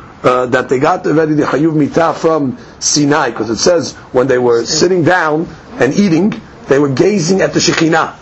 [0.23, 4.37] uh, that they got already the Hayuv Mitah from Sinai, because it says when they
[4.37, 5.47] were sitting down
[5.79, 6.33] and eating,
[6.67, 8.17] they were gazing at the Shekhinah.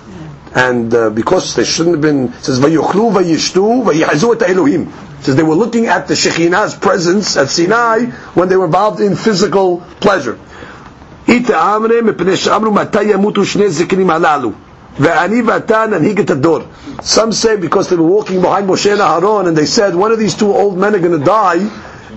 [0.56, 4.92] And uh, because they shouldn't have been, it says, Vayuchlu vayishtu vayihazu et Elohim.
[5.22, 9.16] Says they were looking at the Shekhinah's presence at Sinai when they were involved in
[9.16, 10.40] physical pleasure.
[17.02, 20.18] Some say because they were walking behind Moshe and Aaron and they said, one of
[20.18, 21.70] these two old men are going to die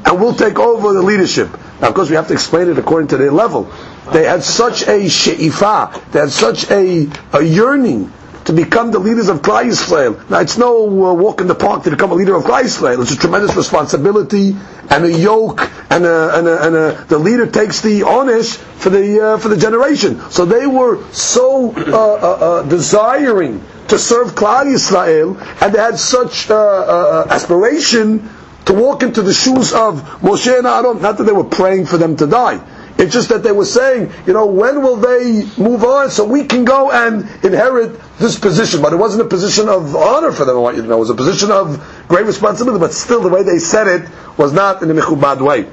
[0.04, 1.50] and we'll take over the leadership.
[1.80, 3.72] Now, of course, we have to explain it according to their level.
[4.12, 8.12] They had such a she'ifa, they had such a, a yearning
[8.44, 10.28] to become the leaders of Klal Yisrael.
[10.28, 13.00] Now, it's no uh, walk in the park to become a leader of Klal Yisrael.
[13.00, 14.56] It's a tremendous responsibility
[14.90, 18.90] and a yoke, and, a, and, a, and a, the leader takes the onish for
[18.90, 20.20] the uh, for the generation.
[20.30, 25.98] So they were so uh, uh, uh desiring to serve Klal Yisrael, and they had
[25.98, 28.28] such uh, aspiration
[28.66, 31.02] to walk into the shoes of Moshe and Aaron.
[31.02, 32.60] Not that they were praying for them to die.
[32.98, 36.44] It's just that they were saying, you know, when will they move on so we
[36.44, 38.82] can go and inherit this position?
[38.82, 40.96] But it wasn't a position of honor for them, I want you to know.
[40.96, 44.52] It was a position of great responsibility, but still the way they said it was
[44.52, 45.66] not in a mechubad way.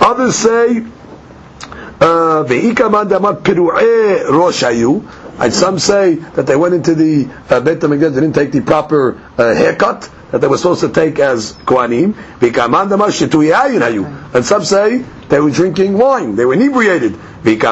[0.00, 0.84] Others say,
[2.00, 2.44] uh,
[5.36, 8.60] and some say that they went into the uh, Beit HaMikdash, they didn't take the
[8.62, 12.12] proper uh, haircut, that they were supposed to take as Kohanim.
[14.34, 17.14] And some say they were drinking wine, they were inebriated.
[17.44, 17.62] And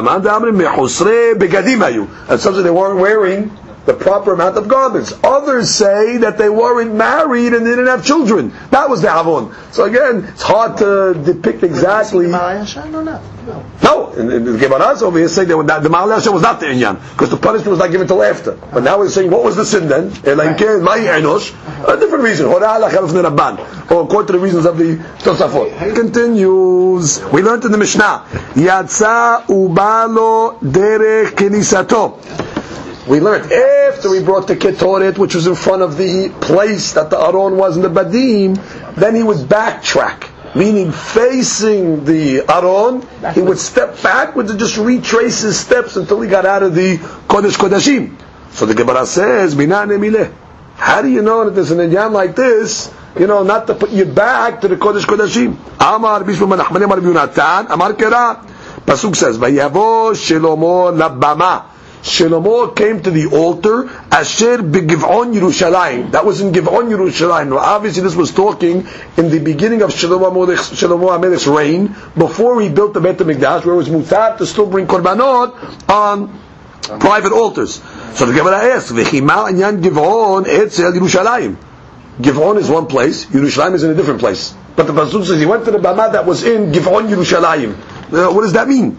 [2.40, 3.50] some say they weren't wearing
[3.84, 5.12] the proper amount of garments.
[5.24, 8.52] Others say that they weren't married and they didn't have children.
[8.70, 9.54] That was the Avon.
[9.72, 12.28] So again, it's hard to depict exactly.
[12.28, 17.00] No, in, in the Gemara over here saying that the Ma'al was not the Inyan,
[17.12, 18.52] because the punishment was not given till after.
[18.52, 20.12] But now we're saying, what was the sin then?
[20.24, 22.46] Eh, a different reason.
[22.46, 25.94] Or according to the reasons of the Tosafot.
[25.94, 27.20] Continues.
[27.32, 28.26] We learned in the Mishnah.
[28.54, 32.51] Yatsa ubalo derech kenisato.
[33.06, 37.10] We learned after we brought the Ketoret, which was in front of the place that
[37.10, 43.40] the Aron was in the Badim, then he would backtrack meaning facing the Aron, he
[43.40, 47.56] would step backwards and just retrace his steps until he got out of the Kodesh
[47.56, 48.16] Kodashim.
[48.50, 49.54] So the Gemara says,
[50.76, 52.92] How do you know that there's an inyan like this?
[53.18, 55.56] You know, not to put you back to the Kodesh Kodashim.
[55.80, 56.98] Amar Bishma Amar
[57.72, 58.46] Amar Kera.
[58.84, 61.71] Pasuk says, Vayavo Shelomo Labama.
[62.02, 66.10] Shlomo came to the altar, Asher begivon Yerushalayim.
[66.10, 67.50] That was in Givon Yerushalayim.
[67.50, 72.94] Now, obviously, this was talking in the beginning of Shlomo HaMelech's reign, before he built
[72.94, 76.40] the Beit HaMikdash, where it was mutar to still bring korbanot on
[76.98, 77.80] private altars.
[78.14, 81.56] So the Gemara asks, V'chima anyan Givon etzel Yerushalayim.
[82.18, 84.52] Givon is one place, Yerushalayim is in a different place.
[84.74, 87.74] But the Pasuk says he went to the Bama that was in Givon Yerushalayim.
[88.12, 88.98] Uh, what does that mean?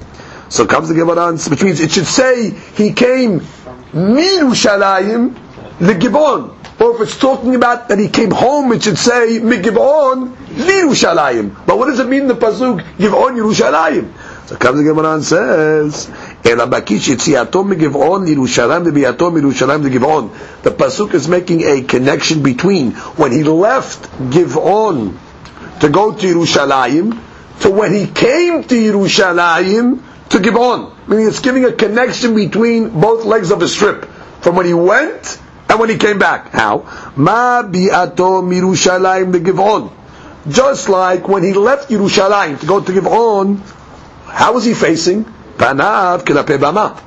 [0.54, 3.39] So comes the Gemara, which means it should say he came
[3.92, 5.34] Mirushalayim
[5.80, 6.56] the Givon.
[6.80, 11.66] Or if it's talking about that he came home, it should say Migivon Yerushalayim.
[11.66, 14.13] But what does it mean the pasuk Givon Yerushalayim?
[14.48, 16.08] So comes the Gemara and says,
[16.46, 20.30] אלא בקיש יציאתו מגבעון לירושלים וביאתו מירושלים לגבעון.
[20.62, 25.18] The pasuk is making a connection between when he left Givon
[25.80, 27.18] to go to Yerushalayim,
[27.62, 31.08] to when he came to Yerushalayim, to Givon.
[31.08, 34.06] Meaning it's giving a connection between both legs of the strip.
[34.42, 36.50] From when he went and when he came back.
[36.50, 37.12] How?
[37.16, 39.92] Ma bi'ato mirushalayim the Givon.
[40.50, 43.60] Just like when he left Yerushalayim to go to Givon,
[44.26, 45.24] how was he facing?
[45.24, 47.02] Panav kilape bama.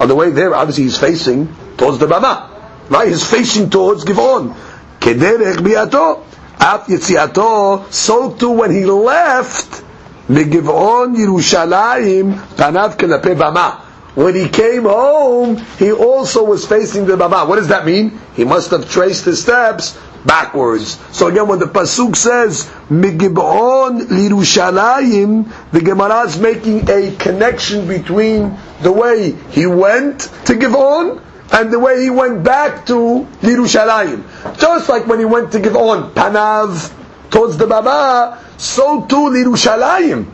[0.00, 2.50] On the way there, obviously he's facing towards the bama.
[2.90, 3.08] Right?
[3.08, 4.56] He's facing towards Givon.
[4.98, 6.24] Kederech bi'ato.
[6.58, 7.92] Af yitziato.
[7.92, 9.83] So too when he left,
[10.28, 13.80] Migivon Yerushalayim panav kilape bama.
[14.14, 17.48] When he came home, he also was facing the bama.
[17.48, 18.18] What does that mean?
[18.34, 20.98] He must have traced his steps backwards.
[21.12, 28.56] So again, when the pasuk says "Migivon lirushalayim," the Gemara is making a connection between
[28.82, 31.20] the way he went to Givon
[31.52, 34.58] and the way he went back to Lirushalayim.
[34.58, 36.92] Just like when he went to Givon, Panav
[37.30, 40.26] towards the Bama, so too Lirushalayim.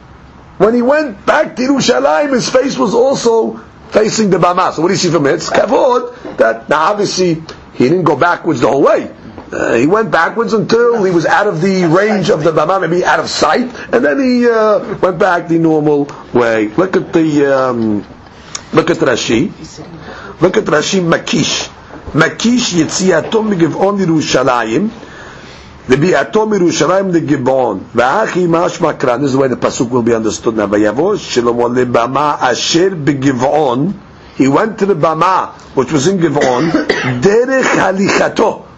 [0.59, 3.57] When he went back to Yerushalayim, his face was also
[3.91, 4.73] facing the Bama.
[4.73, 5.35] So what do you see from it?
[5.35, 7.35] It's kavod that now obviously
[7.75, 9.11] he didn't go backwards the whole way.
[9.53, 13.05] Uh, he went backwards until he was out of the range of the Bama, maybe
[13.05, 16.69] out of sight, and then he uh, went back the normal way.
[16.69, 18.07] Look at the um,
[18.73, 19.51] look at Rashi.
[20.41, 21.69] Look at Rashi Makish.
[22.13, 24.91] Makish Yitziato Migivon Yerushalayim.
[25.90, 29.22] Rabbi Atom Yerushalayim the Givon, V'achi Achim kran.
[29.22, 30.68] This is the the pasuk will be understood now.
[30.68, 33.98] Vayavosh Shlomo lebama asher begivon.
[34.37, 36.70] He went to the bama which was in Givon.
[37.20, 38.68] Derech halichato.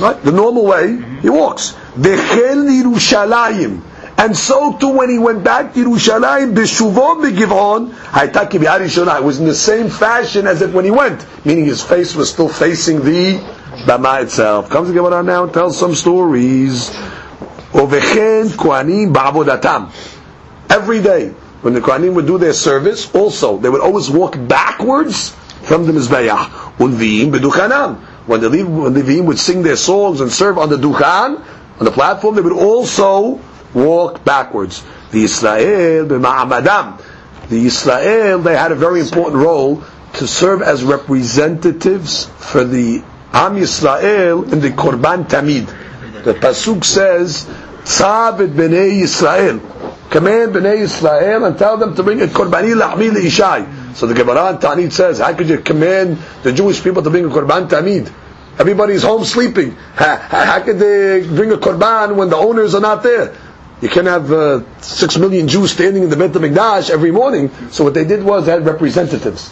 [0.00, 1.72] Right, the normal way he walks.
[1.94, 3.82] V'chel Yerushalayim.
[4.16, 9.18] And so too, when he went back to Yerushalayim, b'shuvon b'givon, haytaki b'arishonah.
[9.18, 12.30] It was in the same fashion as it when he went, meaning his face was
[12.30, 14.70] still facing the Bama itself.
[14.70, 16.90] Comes the Gemara now and tells some stories.
[17.72, 19.90] Ovechen Kohanim ba'avodatam.
[20.70, 21.30] Every day,
[21.62, 25.30] when the Kohanim would do their service, also, they would always walk backwards
[25.64, 26.50] from the Mizbeach.
[26.78, 31.44] Unviim the when the Leviim would sing their songs and serve on the Duchan,
[31.78, 33.40] on the platform, they would also
[33.74, 34.84] walk backwards.
[35.10, 37.02] The Israel b'ma'amadam.
[37.48, 39.82] The Israel, they had a very important role
[40.14, 45.66] to serve as representatives for the Am Yisrael in the Korban Tamid.
[46.22, 47.46] The Pasuk says,
[47.84, 49.58] Tzav et Bnei Yisrael.
[50.10, 53.94] Command Bnei Yisrael and tell them to bring a Korbani La'mi Ishai.
[53.94, 57.28] So the Gemara Taanit says, how could you command the Jewish people to bring a
[57.28, 58.12] Korban Tamid?
[58.58, 59.72] Everybody's home sleeping.
[59.94, 63.34] How, how could they bring a Korban when the owners are not there?
[63.80, 67.50] You can't have uh, six million Jews standing in the Beit HaMikdash every morning.
[67.70, 69.50] So what they did was they had representatives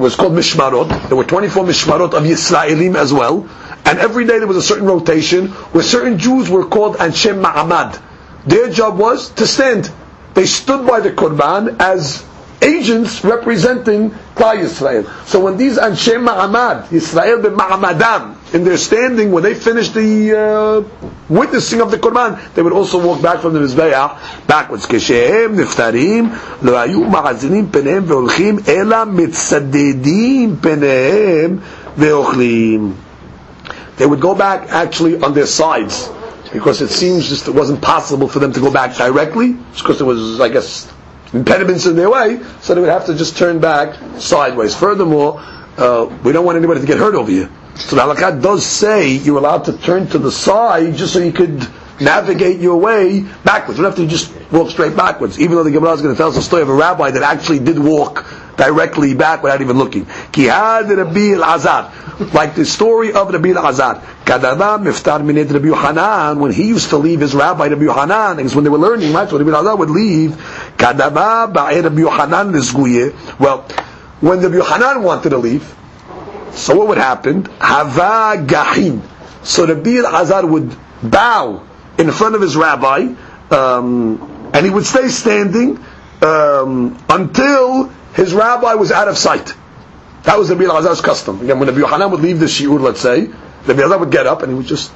[0.00, 1.08] was called Mishmarot.
[1.08, 3.48] There were 24 Mishmarot of Yisraelim as well.
[3.84, 8.00] And every day there was a certain rotation where certain Jews were called Anshem Ma'amad.
[8.46, 9.90] Their job was to stand.
[10.34, 12.24] They stood by the Korban as
[12.62, 15.26] agents representing Klal Yisrael.
[15.26, 20.36] So when these Anshe Ma'amad, Yisrael ben Ma'amadam, in their standing, when they finished the
[20.36, 20.82] uh,
[21.28, 24.86] witnessing of the Korban, they would also walk back from the Mizbeah backwards.
[24.86, 26.30] Kesheim niftarim,
[26.62, 31.58] l'ayu היו מעזינים פניהם והולכים, אלא מצדדים פניהם
[33.96, 36.08] They would go back actually on their sides,
[36.52, 40.06] because it seems just it wasn't possible for them to go back directly, because there
[40.06, 40.90] was, I guess,
[41.32, 44.74] impediments in their way, so they would have to just turn back sideways.
[44.74, 45.40] Furthermore,
[45.76, 47.50] uh, we don't want anybody to get hurt over here.
[47.76, 51.32] So the halakha does say you're allowed to turn to the side just so you
[51.32, 51.66] could
[52.00, 53.78] navigate your way backwards.
[53.78, 55.38] You don't have to just walk straight backwards.
[55.38, 57.22] Even though the Gemara is going to tell us a story of a rabbi that
[57.22, 60.06] actually did walk directly back without even looking.
[60.06, 60.32] Like
[62.54, 64.02] the story of Rabbi Elazar.
[64.24, 64.78] Kadava
[66.38, 69.28] when he used to leave his rabbi Rabbi Yohanan, because when they were learning, right,
[69.28, 70.32] so Rabbi Elazar would leave,
[70.76, 71.80] Kadava Rabbi
[72.52, 73.38] lizguye.
[73.40, 73.62] Well,
[74.20, 75.74] when Rabbi Yohanan wanted to leave,
[76.52, 77.44] so what would happen?
[77.60, 79.02] Hava gahin.
[79.42, 81.66] So Rabbi Elazar would bow
[81.98, 83.12] in front of his rabbi,
[83.50, 85.82] um, and he would stay standing
[86.22, 87.84] um, until
[88.14, 89.54] his rabbi was out of sight.
[90.24, 91.40] That was the Rabbi Elazar's custom.
[91.40, 94.26] Again, when Rabbi Yohanan would leave the shiur, let's say, the Rabbi Elazar would get
[94.26, 94.92] up and he would just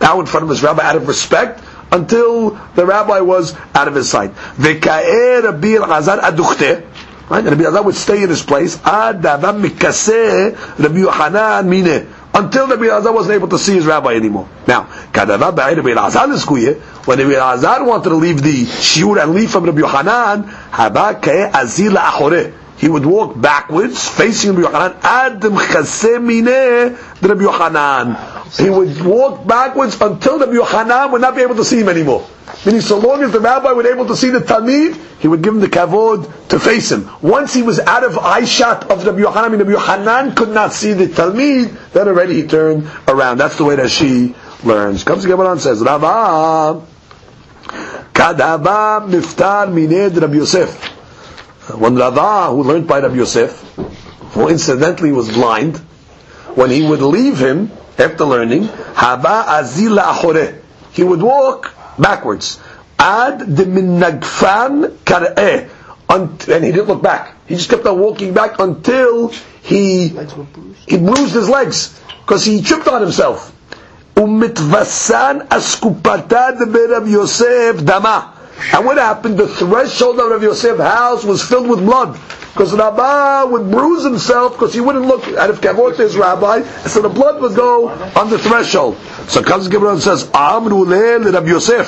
[0.00, 3.94] bow in front of his rabbi out of respect until the rabbi was out of
[3.94, 4.32] his sight.
[4.56, 6.84] V'ka'er Rabbi Elazar aduchte.
[7.28, 7.44] Right?
[7.44, 8.80] And Rabbi Elazar would stay in his place.
[8.84, 14.48] Ad mikaseh Rabbi Yohanan mine until Rabbi Elazar wasn't able to see his rabbi anymore.
[14.66, 20.44] Now, when Rabbi Elazar wanted to leave the shiur and leave from Rabbi Yohanan,
[22.78, 28.16] He would walk backwards, facing Rabbi Yohanan, Adam Chasemine Rabbi Yohanan,
[28.52, 32.26] he would walk backwards until the Yohanan would not be able to see him anymore.
[32.64, 35.54] Meaning, so long as the rabbi was able to see the Talmid, he would give
[35.54, 37.10] him the kavod to face him.
[37.20, 40.50] Once he was out of eye shot of the Yohanan, I mean, the Yohanan could
[40.50, 43.38] not see the Talmid, then already he turned around.
[43.38, 45.02] That's the way that she learns.
[45.02, 46.84] Comes the Gemara and says, Rava,
[48.12, 50.95] Kadava miftar mined Rabbi Yosef.
[51.74, 53.60] When Rava, who learned by Rabbi Yosef,
[54.32, 55.78] who incidentally was blind,
[56.54, 60.62] when he would leave him after learning, haba azila achore.
[60.92, 62.60] He would walk backwards.
[62.98, 65.68] Ad de minagfan kar'eh.
[66.08, 67.34] And he didn't look back.
[67.48, 69.28] He just kept on walking back until
[69.62, 70.08] he
[70.86, 73.52] he bruised his legs because he tripped on himself.
[74.14, 78.35] Umitvasan askupata de Yosef dama.
[78.72, 79.38] And what happened?
[79.38, 82.18] The threshold of Rav Yosef's house was filled with blood.
[82.52, 87.02] Because Rabbah would bruise himself because he wouldn't look at if kavod his rabbi, so
[87.02, 88.96] the blood would go on the threshold.
[89.28, 91.86] So comes Gabriel and says, Amru Rabbi Yosef.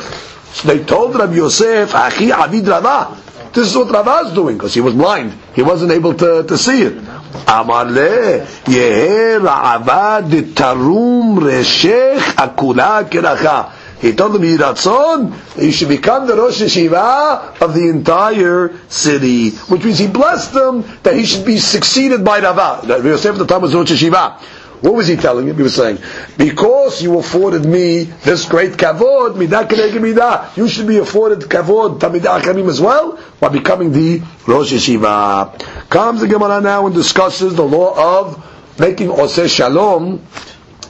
[0.53, 3.17] So they told Rabbi Yosef, Achi Avid Rava.
[3.55, 5.33] This is what Rava is doing because he was blind.
[5.55, 6.99] He wasn't able to, to see it.
[7.47, 13.73] Amar le Yehe Rava de Tarum Reshech Akula Keracha.
[14.01, 19.51] He told them, Yiratzon, that you should become the Rosh Yeshiva of the entire city.
[19.51, 22.87] Which means he blessed them that he should be succeeded by Rava.
[22.87, 24.41] Yosef at the time was Rosh Yeshiva.
[24.81, 25.57] What was he telling him?
[25.57, 25.99] He was saying,
[26.37, 32.69] because you afforded me this great kavod, midah, you should be afforded kavod, tamidah achamim
[32.69, 35.89] as well, by becoming the Rosh Yeshiva.
[35.91, 40.25] Comes the Gemara now and discusses the law of making oseh shalom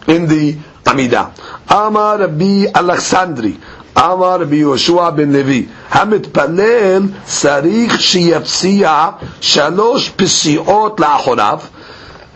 [0.06, 1.31] in the Amidah.
[1.69, 3.57] Amar Rabbi Alexandri,
[3.95, 9.09] Amar Rabbi Yoshua ben Levi, המתפלל צריך שיפסיע
[9.41, 11.59] שלוש פסיעות לאחוריו,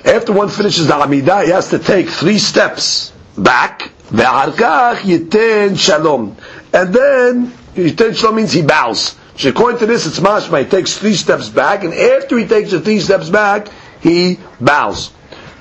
[0.06, 3.90] after one finishes the Amidah, he has to take three steps back.
[4.12, 6.36] ואחר כך ייתן shalom.
[6.74, 9.16] And then, ייתן shalom means he bows.
[9.38, 10.64] So according to this, it's mashma.
[10.64, 13.68] He takes three steps back, and after he takes the three steps back,
[14.02, 15.12] he bows.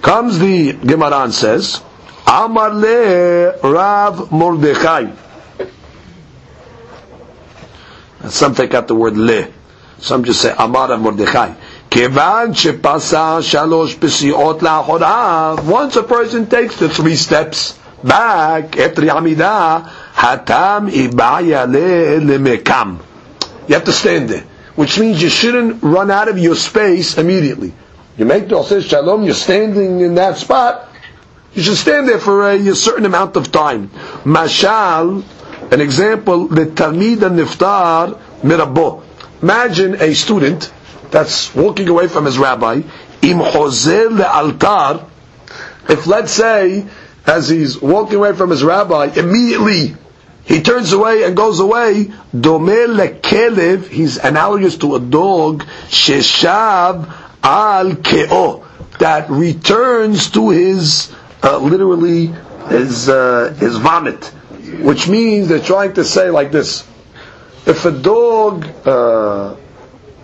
[0.00, 1.82] Comes the Gemara and says,
[2.30, 5.07] Amar le Rav Mordechai.
[8.28, 9.48] Some take out the word le.
[9.98, 11.52] Some just say Amar Rav Mordechai.
[11.90, 19.11] כיוון שפסע שלוש פסיעות לאחוריו, once a person takes the three steps back after the
[19.12, 19.78] עמידה,
[20.16, 21.64] התם איבעיה
[22.20, 22.96] למקם.
[23.68, 24.44] You have to stand there,
[24.74, 27.72] which means you shouldn't run out of your space immediately.
[28.18, 30.88] You make the Oseh Shalom, you're standing in that spot,
[31.53, 33.89] you should stand there for a, a certain amount of time.
[34.23, 35.23] Mashal,
[35.71, 39.03] an example, the Talmid Niftar Mirabo.
[39.41, 40.71] Imagine a student
[41.11, 42.81] that's walking away from his rabbi,
[43.21, 45.05] im le altar,
[45.89, 46.85] if let's say,
[47.25, 49.95] as he's walking away from his rabbi, immediately
[50.43, 57.11] he turns away and goes away, domel lekelev, he's analogous to a dog, sheshav
[57.43, 58.65] al keo,
[58.99, 61.13] that returns to his,
[61.43, 62.33] uh, literally,
[62.69, 64.25] is uh, his vomit.
[64.81, 66.87] Which means they're trying to say like this,
[67.65, 69.55] if a dog, uh,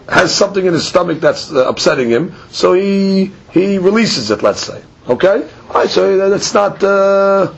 [0.09, 4.41] has something in his stomach that's uh, upsetting him, so he he releases it.
[4.41, 5.89] Let's say, okay, all right.
[5.89, 6.81] So that's not.
[6.83, 7.53] Uh,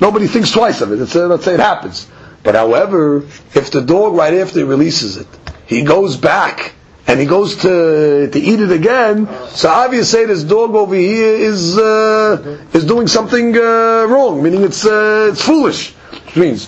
[0.00, 1.16] nobody thinks twice of it.
[1.16, 2.08] Uh, let's say it happens.
[2.42, 3.18] But however,
[3.54, 5.26] if the dog right after he releases it,
[5.66, 6.74] he goes back
[7.08, 11.78] and he goes to to eat it again, so obviously this dog over here is
[11.78, 14.42] uh, is doing something uh, wrong.
[14.42, 15.92] Meaning it's uh, it's foolish.
[16.26, 16.66] Which means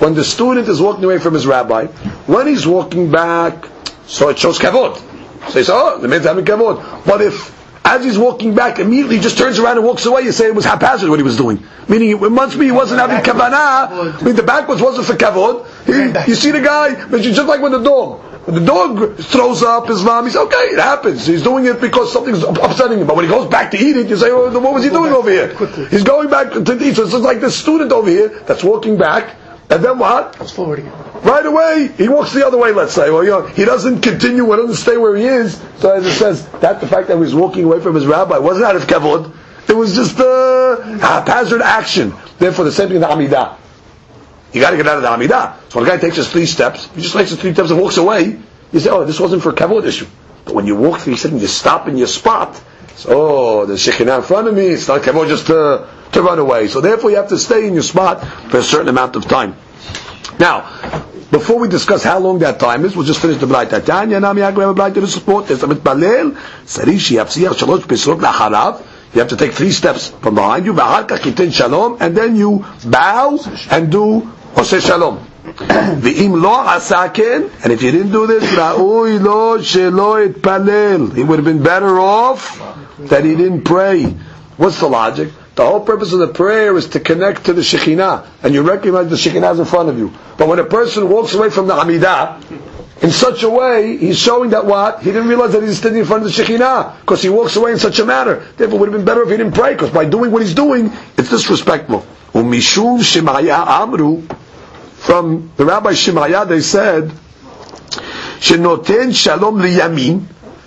[0.00, 1.86] when the student is walking away from his rabbi,
[2.26, 3.66] when he's walking back
[4.06, 4.96] so it shows kavod.
[5.50, 7.04] So you say, oh, the man's having kavod.
[7.04, 7.55] But if,
[7.96, 10.64] as he's walking back, immediately just turns around and walks away, you say it was
[10.64, 11.64] haphazard what he was doing.
[11.88, 14.20] Meaning, it must be he wasn't having kavanah.
[14.20, 15.66] I mean, the backwards wasn't for kavod.
[15.86, 18.22] He, you see the guy, but you just like with the dog.
[18.46, 21.26] When the dog throws up his mom, he's okay, it happens.
[21.26, 23.06] He's doing it because something's upsetting him.
[23.08, 25.12] But when he goes back to eat it, you say, oh, what was he doing
[25.12, 25.48] over here?
[25.88, 26.94] He's going back to eat.
[26.94, 29.34] So it's like this student over here that's walking back,
[29.68, 30.36] and then what?
[30.40, 30.84] It's forward.
[31.22, 33.10] Right away, he walks the other way, let's say.
[33.10, 35.60] Well, you know, he doesn't continue, he doesn't stay where he is.
[35.78, 38.38] So as it says, that the fact that he was walking away from his rabbi
[38.38, 39.32] wasn't out of kavod.
[39.68, 42.14] It was just a haphazard action.
[42.38, 43.56] Therefore, the same thing in the Amidah.
[44.52, 45.70] You got to get out of the Amidah.
[45.70, 47.80] So when a guy takes his three steps, he just takes his three steps and
[47.80, 48.38] walks away.
[48.72, 50.06] You say, oh, this wasn't for kavod issue.
[50.44, 52.60] But when you walk through, you stop in your spot.
[52.94, 54.66] So, oh, there's Shekhinah in front of me.
[54.66, 56.68] It's not kavod just to, to run away.
[56.68, 59.56] So therefore, you have to stay in your spot for a certain amount of time.
[60.39, 60.63] Now,
[61.31, 63.85] before we discuss how long that time is, we'll just finish the Braita.
[63.85, 65.61] Tanya, Nami, Yaakov, have a Braita to support this.
[65.61, 66.31] Amit Balel,
[66.65, 68.85] Sarishi, Yapsiyach, Shalosh, Pesrot, Lacharav.
[69.13, 70.73] You have to take three steps from behind you,
[71.51, 73.39] shalom, and then you bow
[73.69, 74.21] and do
[74.55, 75.27] Oseh Shalom.
[76.01, 81.11] ואם לא עשה כן, and if you didn't do this, ראוי לו שלא יתפלל.
[81.15, 82.61] He would have been better off
[83.09, 84.15] that he didn't pray.
[84.57, 85.29] What's the logic?
[85.56, 89.08] The whole purpose of the prayer is to connect to the Shekhinah, and you recognize
[89.08, 90.12] the Shekhinah is in front of you.
[90.36, 94.50] But when a person walks away from the Hamidah, in such a way, he's showing
[94.50, 95.02] that what?
[95.02, 97.72] He didn't realize that he's standing in front of the Shekhinah, because he walks away
[97.72, 98.44] in such a manner.
[98.58, 100.54] Therefore, it would have been better if he didn't pray, because by doing what he's
[100.54, 102.04] doing, it's disrespectful.
[102.34, 104.28] Umishum Shemaya Amru,
[104.96, 107.10] from the Rabbi Shemaya, they said,
[108.40, 110.22] Shenoten Shalom Liyamin,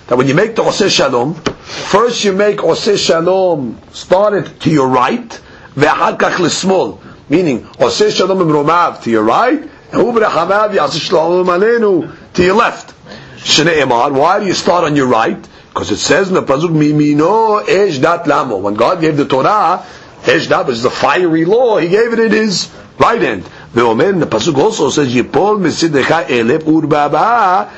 [0.08, 1.36] that when you make the Oseh Shalom,
[1.70, 5.40] First you make Oseh Shalom, start it to your right,
[5.76, 7.00] Ve'ahakach small,
[7.30, 12.96] meaning Oseh Shalom Romav to your right, and Ubrahamav Yaseh Shalom Aleinu to your left.
[13.38, 15.48] Shne'emar, why do you start on your right?
[15.68, 18.58] Because it says in the Pasuk, Mimino Eshdat Lamo.
[18.58, 19.86] When God gave the Torah,
[20.24, 23.44] Eshdat, is the fiery law, He gave it in His right hand.
[23.74, 27.70] Ve'omen, the Pasuk also says, Yipol Mesidecha Elep Urbaba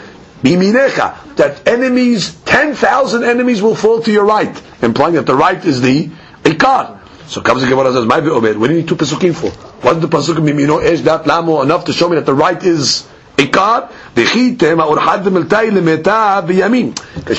[0.42, 1.36] biminecha.
[1.36, 6.10] That enemies, 10,000 enemies will fall to your right, implying that the right is the
[6.44, 7.00] ikar.
[7.28, 9.52] So comes the Gemara says, "My What do you need two pesukim for?
[9.86, 13.08] Wasn't the pasuk mimino esh dat lamo enough to show me that the right is
[13.38, 13.89] ikar?
[14.14, 14.36] Because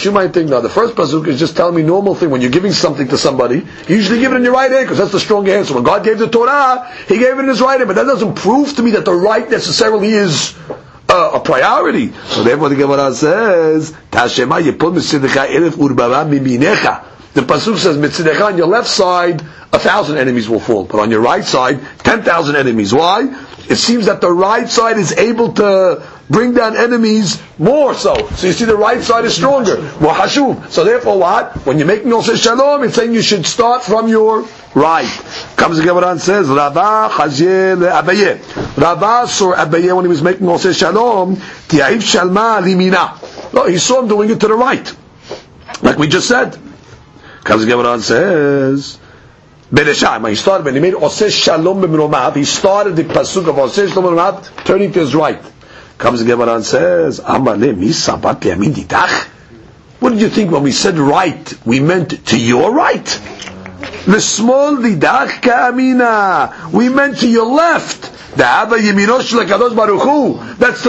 [0.04, 2.30] you might think now the first pasuk is just telling me normal thing.
[2.30, 4.96] When you're giving something to somebody, you usually give it in your right hand because
[4.96, 5.66] that's the stronger hand.
[5.66, 7.88] So when God gave the Torah, He gave it in His right hand.
[7.88, 10.54] But that doesn't prove to me that the right necessarily is
[11.12, 12.12] uh, a priority.
[12.12, 17.04] So therefore the Gemara says, Tashema yipol mitzidecha elef urbava miminecha.
[17.34, 19.42] The pasuk says, mitzidecha on your left side,
[19.72, 20.84] a thousand enemies will fall.
[20.84, 22.92] But on your right side, ten thousand enemies.
[22.94, 23.22] Why?
[23.68, 28.14] It seems that the right side is able to bring down enemies more so.
[28.30, 29.76] So you see the right side is stronger.
[30.70, 31.54] So therefore what?
[31.66, 35.06] When you're making also shalom, it's saying you should start from your right.
[35.56, 38.76] Comes the Gemara and says, Rava chazye le'abaye.
[38.76, 43.52] Rava saw Abaye when he was making also shalom, ti'aif shalma limina.
[43.52, 44.92] No, he saw him doing it to the right.
[45.82, 46.58] Like we just said.
[47.44, 48.98] Comes the Gemara and says,
[49.72, 53.88] Bereshah, he started when he made Oseh Shalom b'mromav, he started the pasuk of Oseh
[53.88, 55.42] Shalom b'mromav, turning to his right.
[56.02, 59.28] Comes the Gemara and says, Amale misa bat didach.
[60.00, 63.06] What did you think when we said right, we meant to your right?
[64.06, 66.72] The small didach ka'amina.
[66.72, 68.10] We meant to your left.
[68.34, 68.82] That's to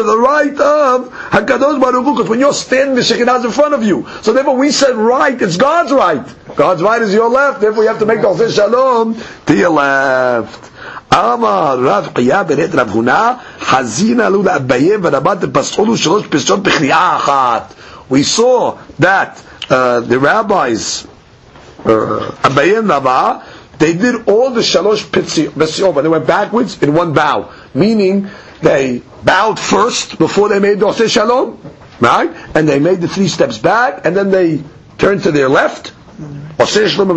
[0.01, 2.05] the right of Hakadosh Baruch.
[2.05, 4.07] Because when you're standing, the Shekinah is in front of you.
[4.23, 5.39] So therefore, we said right.
[5.39, 6.25] It's God's right.
[6.55, 7.61] God's right is your left.
[7.61, 10.72] Therefore, you have to make the Shalom to your left.
[11.14, 17.74] אמר רב חייא בנט רב הונא, חזין עלו לאביי ורבת פסחו שלוש פסות בקריאה אחת.
[18.10, 21.06] We saw that uh, the rabbis,
[21.84, 23.44] uh, Abaye and Rabba,
[23.78, 28.28] they did all the shalosh pesiot, but they went backwards in one bow, meaning
[28.62, 31.60] they bowed first before they made Doseh Shalom,
[32.00, 32.30] right?
[32.54, 34.62] And they made the three steps back, and then they
[34.96, 35.92] turned to their left,
[36.58, 37.08] Oseh Shalom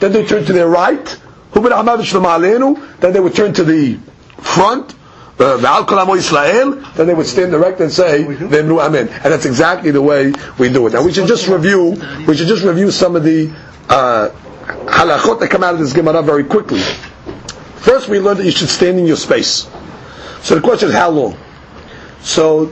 [0.00, 1.20] then they turned to their right,
[1.53, 3.97] then they would turn to the
[4.37, 4.95] front,
[5.39, 9.07] uh, then they would stand erect and say, Amen.
[9.09, 10.93] And that's exactly the way we do it.
[10.93, 11.95] Now we should just review,
[12.27, 13.51] we should just review some of the
[13.89, 14.29] uh,
[14.85, 16.81] halachot that come out of this Gemara very quickly.
[17.77, 19.67] First we learned that you should stand in your space.
[20.43, 21.37] So the question is how long?
[22.21, 22.71] So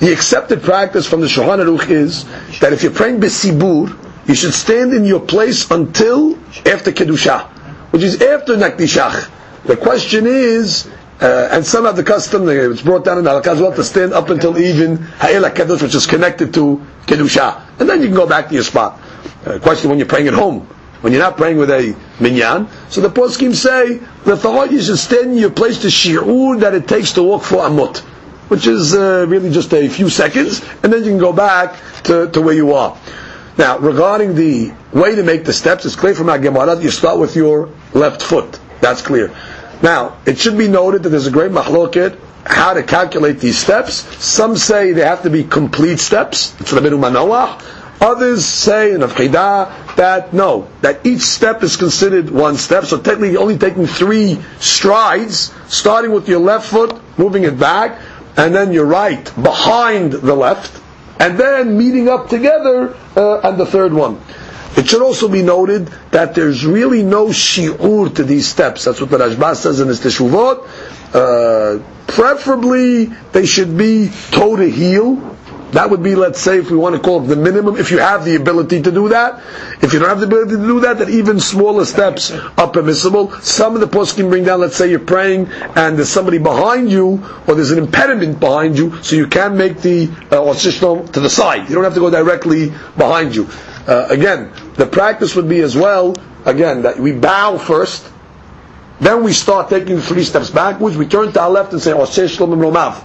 [0.00, 2.24] the accepted practice from the Shulchan Aruch is
[2.60, 3.96] that if you're praying besibur,
[4.26, 6.34] you should stand in your place until
[6.66, 7.48] after Kedusha
[7.90, 9.30] which is after Nakdishach.
[9.64, 10.88] The question is,
[11.20, 14.12] uh, and some have the custom, it's brought down in Halakha as well, to stand
[14.14, 17.60] up until even Ha'el HaKadosh, which is connected to Kedusha.
[17.78, 18.98] And then you can go back to your spot.
[19.44, 20.60] Uh, question when you're praying at home,
[21.02, 22.68] when you're not praying with a minyan.
[22.88, 26.74] So the poskim say, the thought you should stand in your place to shi'ur that
[26.74, 27.98] it takes to walk for amut,
[28.48, 32.30] which is uh, really just a few seconds, and then you can go back to,
[32.30, 32.96] to where you are.
[33.60, 37.18] Now, regarding the way to make the steps, it's clear from our Gemara you start
[37.18, 38.58] with your left foot.
[38.80, 39.36] That's clear.
[39.82, 43.96] Now, it should be noted that there's a great mahloket how to calculate these steps.
[44.24, 46.58] Some say they have to be complete steps.
[46.58, 47.60] It's the Manoah.
[48.00, 52.86] Others say in Afkidah that no, that each step is considered one step.
[52.86, 58.00] So technically, you're only taking three strides, starting with your left foot, moving it back,
[58.38, 60.79] and then your right behind the left,
[61.20, 64.20] and then meeting up together uh, on the third one.
[64.76, 68.84] It should also be noted that there's really no shi'ur to these steps.
[68.84, 70.66] That's what the Rashba says in his Teshuvot.
[71.12, 75.36] Uh, preferably, they should be toe to heel,
[75.72, 77.98] That would be, let's say, if we want to call it the minimum, if you
[77.98, 79.40] have the ability to do that.
[79.82, 83.30] If you don't have the ability to do that, then even smaller steps are permissible.
[83.40, 85.46] Some of the poskim bring down, let's say you're praying
[85.76, 89.80] and there's somebody behind you, or there's an impediment behind you, so you can make
[89.80, 91.68] the uh, to the side.
[91.68, 93.48] You don't have to go directly behind you.
[93.86, 96.14] Uh, again, the practice would be as well,
[96.44, 98.10] again, that we bow first,
[99.00, 102.28] then we start taking three steps backwards, we turn to our left and say, Oseh
[102.28, 103.02] Shalom Romav.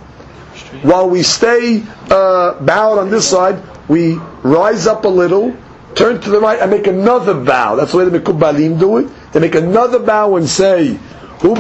[0.84, 5.56] While we stay uh, bowed on this side, we rise up a little,
[5.96, 7.76] turn to the right, and make another bow.
[7.76, 9.10] That's the way the Mekubalim do it.
[9.34, 10.98] They make another bow and say,
[11.40, 11.54] Hu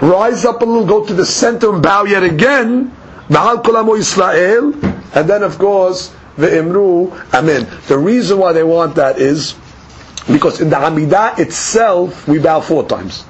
[0.00, 2.94] Rise up a little, go to the center and bow yet again.
[3.30, 4.74] Israel.
[5.14, 7.66] And then, of course, the Imru, Amen.
[7.88, 9.54] The reason why they want that is
[10.30, 13.24] because in the Amidah itself, we bow four times.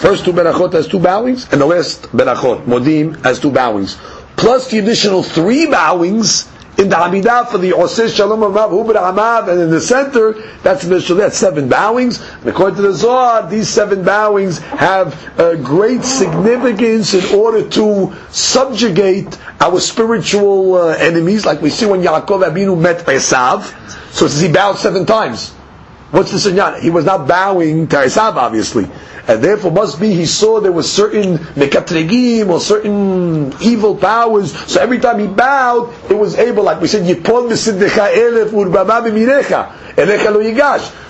[0.00, 3.98] First two berachot has two bowings, and the last berachot, modim, has two bowings.
[4.34, 6.48] Plus the additional three bowings
[6.78, 10.32] in the Hamidah for the Oseh Shalom Rav Hubr Amav, and in the center,
[10.62, 12.18] that's the that's seven bowings.
[12.18, 15.12] And according to the Zohar, these seven bowings have
[15.62, 22.50] great significance in order to subjugate our spiritual uh, enemies, like we see when Yaakov
[22.50, 23.64] Abinu met Esav.
[24.14, 25.50] So it says he bowed seven times.
[26.10, 26.80] What's the sign?
[26.80, 28.88] He was not bowing to Esav, obviously
[29.30, 34.50] and therefore must be he saw there was certain mekatregim or certain evil powers.
[34.68, 39.00] So every time he bowed, it was able, like we said, yipol misiddecha elef urbama
[39.06, 39.76] b'mirecha.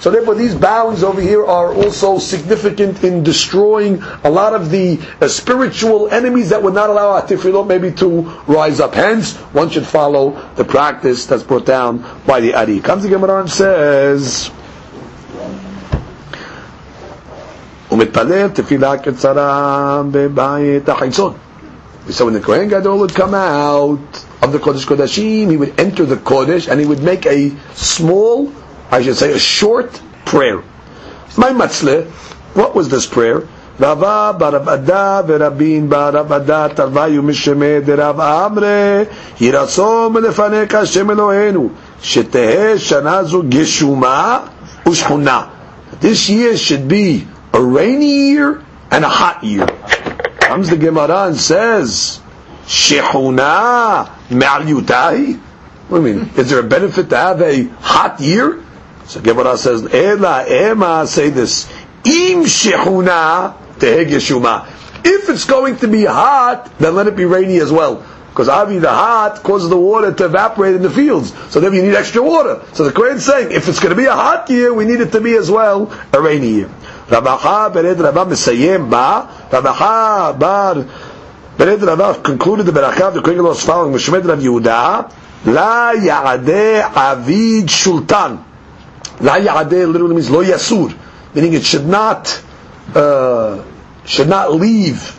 [0.00, 5.00] So therefore these bowings over here are also significant in destroying a lot of the
[5.20, 8.92] uh, spiritual enemies that would not allow our tefillot maybe to rise up.
[8.94, 12.80] Hence, one should follow the practice that's brought down by the Ari.
[12.80, 14.50] Comes the Gemara and says,
[17.99, 21.33] ומתפלל תפילה קצרה בבית החיצון.
[22.09, 26.05] So when the Kohen Gadol would come out of the Kodesh Kodashim, he would enter
[26.05, 28.51] the Kodesh and he would make a small,
[28.91, 30.61] I should say a short prayer.
[31.35, 32.05] My matzle,
[32.53, 33.47] what was this prayer?
[33.81, 39.03] רבה ברב אדה ורבין ברב אדה תרוויו משמי דרב אמרי
[39.39, 41.69] יהי רצון מלפניך השם אלוהינו
[42.01, 44.39] שתהא שנה זו גשומה
[44.89, 45.41] ושכונה.
[46.01, 49.66] This year should be a rainy year and a hot year.
[50.40, 52.20] Comes the Gemara and says,
[52.64, 55.38] Shehuna Me'al
[55.88, 56.30] What do you mean?
[56.36, 58.62] Is there a benefit to have a hot year?
[59.06, 61.70] So Gemara says, Ela Ema, say this,
[62.04, 64.66] Im Shehuna Teheg
[65.04, 68.06] If it's going to be hot, then let it be rainy as well.
[68.28, 71.34] Because obviously the hot causes the water to evaporate in the fields.
[71.50, 72.64] So then you need extra water.
[72.72, 75.00] So the Quran is saying, if it's going to be a hot year, we need
[75.00, 76.70] it to be as well a rainy year.
[77.10, 80.74] Ravacha Bered Rava Mesayem Ba, Ravacha Bar
[81.58, 85.12] Bered Rava concluded the Beracha of the Kohen Gadol following Meshmed Rav Yehuda,
[85.46, 88.42] La Ya'adeh Avid Shultan.
[89.20, 90.96] La Ya'adeh literally means Lo Yasur,
[91.34, 92.42] meaning it should not,
[92.94, 93.62] uh,
[94.04, 95.18] should not leave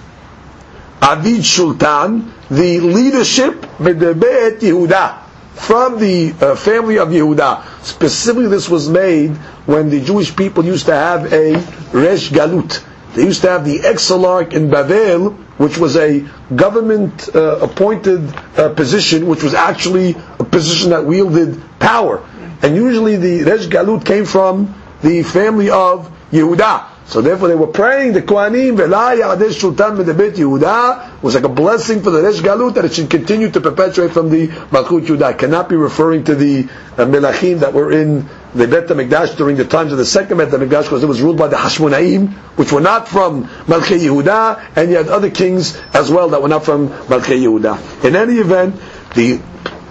[1.02, 5.31] Avid Shultan, the leadership Bedebet Yehuda
[5.62, 7.64] from the uh, family of Yehuda.
[7.86, 9.30] Specifically, this was made
[9.68, 11.54] when the Jewish people used to have a
[11.94, 12.84] Resh Galut.
[13.14, 18.70] They used to have the Exilarch in Bavel, which was a government uh, appointed uh,
[18.74, 22.26] position, which was actually a position that wielded power.
[22.64, 26.91] And usually the Resh Galut came from the family of Yehuda.
[27.12, 31.50] So therefore they were praying the Kohanim, Vela Yadesh Sultan Medebet Yehuda, was like a
[31.50, 35.38] blessing for the Resh Galut that it should continue to perpetuate from the Malchut Yehuda.
[35.38, 39.66] Cannot be referring to the uh, Melachim that were in the Bet HaMikdash during the
[39.66, 42.80] times of the second Bet HaMikdash because it was ruled by the Hashmonaim, which were
[42.80, 46.88] not from Malchei Yehuda, and you had other kings as well that were not from
[46.88, 48.06] Malchei Yehuda.
[48.06, 48.76] In any event,
[49.16, 49.38] the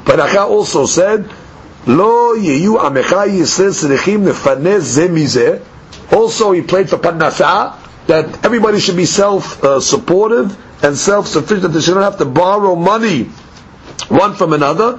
[0.07, 1.31] Baracha also said,
[1.87, 5.61] Lo yeyu amecha yisrael srichim nefaneh ze
[6.13, 12.19] also, he played for Parnasa, that everybody should be self-supportive and self-sufficient, they shouldn't have
[12.19, 13.25] to borrow money
[14.09, 14.99] one from another.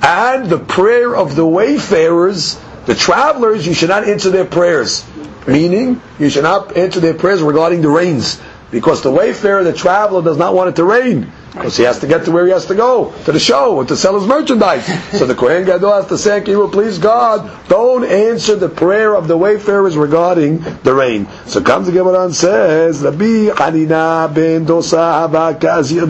[0.00, 5.04] And the prayer of the wayfarers, the travelers, you should not answer their prayers.
[5.46, 8.40] Meaning, you should not answer their prayers regarding the rains.
[8.70, 11.32] Because the wayfarer, the traveler, does not want it to rain.
[11.52, 13.88] Because he has to get to where he has to go, to the show, and
[13.88, 14.86] to sell his merchandise.
[15.18, 19.28] so the Kohen Gadol has to say, will please God, don't answer the prayer of
[19.28, 21.26] the wayfarers regarding the rain.
[21.46, 26.06] So comes the Gemara and says, Rabbi Hanina ben Dosa Kazir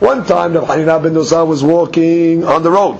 [0.00, 2.98] One time the Hanina ben Dosa was walking on the road.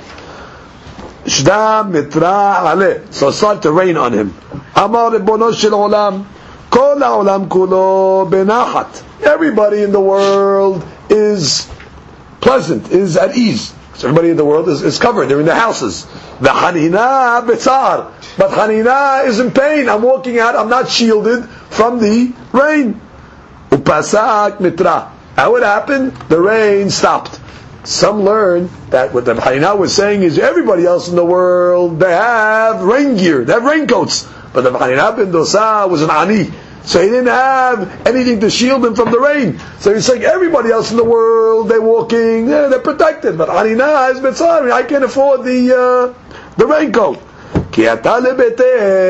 [1.24, 3.12] Shda mitra ale.
[3.12, 4.34] So start to rain on him.
[4.76, 5.10] Amar
[5.52, 6.24] Shel Olam.
[6.70, 9.02] Kol Olam Kulo Benachat.
[9.22, 11.70] Everybody in the world is
[12.40, 13.74] pleasant, is at ease.
[13.94, 15.26] So everybody in the world is, is covered.
[15.28, 16.04] They're in their houses.
[16.40, 18.12] The Hanina betzar.
[18.36, 19.88] But Hanina is in pain.
[19.88, 20.54] I'm walking out.
[20.54, 23.00] I'm not shielded from the rain.
[23.70, 25.12] Upasak mitra.
[25.34, 26.14] How would happen?
[26.28, 27.40] The rain stopped.
[27.84, 32.10] Some learn that what the Hanina was saying is everybody else in the world, they
[32.12, 33.44] have rain gear.
[33.44, 34.28] They have raincoats.
[34.52, 36.50] But the Hanina bin Dosa was an ani.
[36.86, 39.58] So he didn't have anything to shield him from the rain.
[39.80, 43.36] So he's saying everybody else in the world, they're walking, yeah, they're protected.
[43.36, 44.34] But Hanina has been
[44.70, 46.14] I can't afford the, uh,
[46.56, 47.18] the raincoat.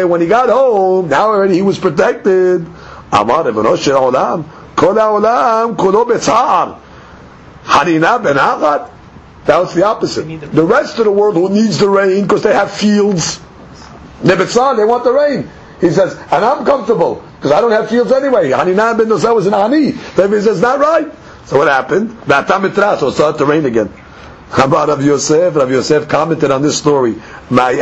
[0.09, 2.67] When he got home, now already he was protected.
[3.13, 6.81] Amar Olam, Kol Olam, Kolo Betzar.
[7.65, 8.37] Hanina Ben.
[9.45, 10.25] That was the opposite.
[10.25, 13.39] The rest of the world who needs the rain because they have fields,
[14.23, 15.51] they want the rain.
[15.79, 18.51] He says, and I'm comfortable because I don't have fields anyway.
[18.51, 19.93] Haninan ben Dosa was an Ani.
[19.93, 21.13] Therefore he says, not right.
[21.47, 22.11] So what happened?
[22.23, 23.93] V'atam so it started to rain again.
[24.53, 25.57] About Rav Yosef?
[25.57, 27.13] Rav Yosef commented on this story.
[27.13, 27.77] What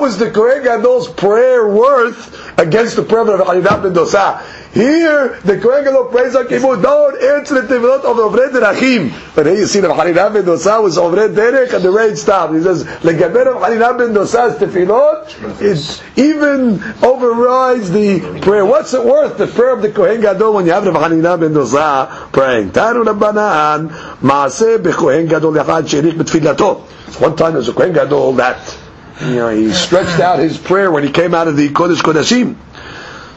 [0.00, 4.42] was the Kohen Gadol's prayer worth against the prayer of Hanina ben Dosa?
[4.72, 9.12] Here, the Kohen Gadol prays on Kippur, don't answer the tefillot of Ovred Derachim.
[9.34, 12.54] But here you see that Hanina ben Dosa was Ovred Derech and the rain stopped.
[12.54, 18.64] He says, Legaber of Hanina ben Dosa's tefillot, it even overrides the prayer.
[18.64, 21.52] What's it worth, the prayer of the Kohen Gadol, when you have Rav Hanina ben
[21.52, 22.70] Dosa praying?
[22.70, 23.88] Tanu Rabbanan,
[24.20, 26.82] Maaseh beKohen Gadol Yachad Sherik betfilato.
[27.20, 28.78] One time there was a Kohen Gadol that,
[29.20, 32.56] you know, he stretched out his prayer when he came out of the Kodesh Kodashim.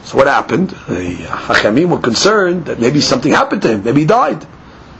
[0.05, 0.69] So what happened?
[0.69, 3.83] The Hachamim were concerned that maybe something happened to him.
[3.83, 4.45] Maybe he died.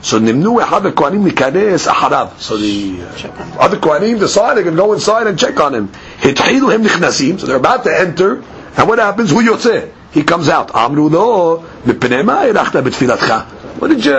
[0.02, 2.38] So nimnu ehad kohanim likanes aharav.
[2.38, 5.88] So the uh, other kohanim decided to go inside and check on him.
[6.18, 7.40] Hitchilu him nichnasim.
[7.40, 8.42] So they're about to enter,
[8.76, 9.30] and what happens?
[9.30, 9.90] Who yotzeh?
[10.12, 10.74] He comes out.
[10.74, 13.44] Amru lo mipenei ma irachta.
[13.80, 14.16] What did you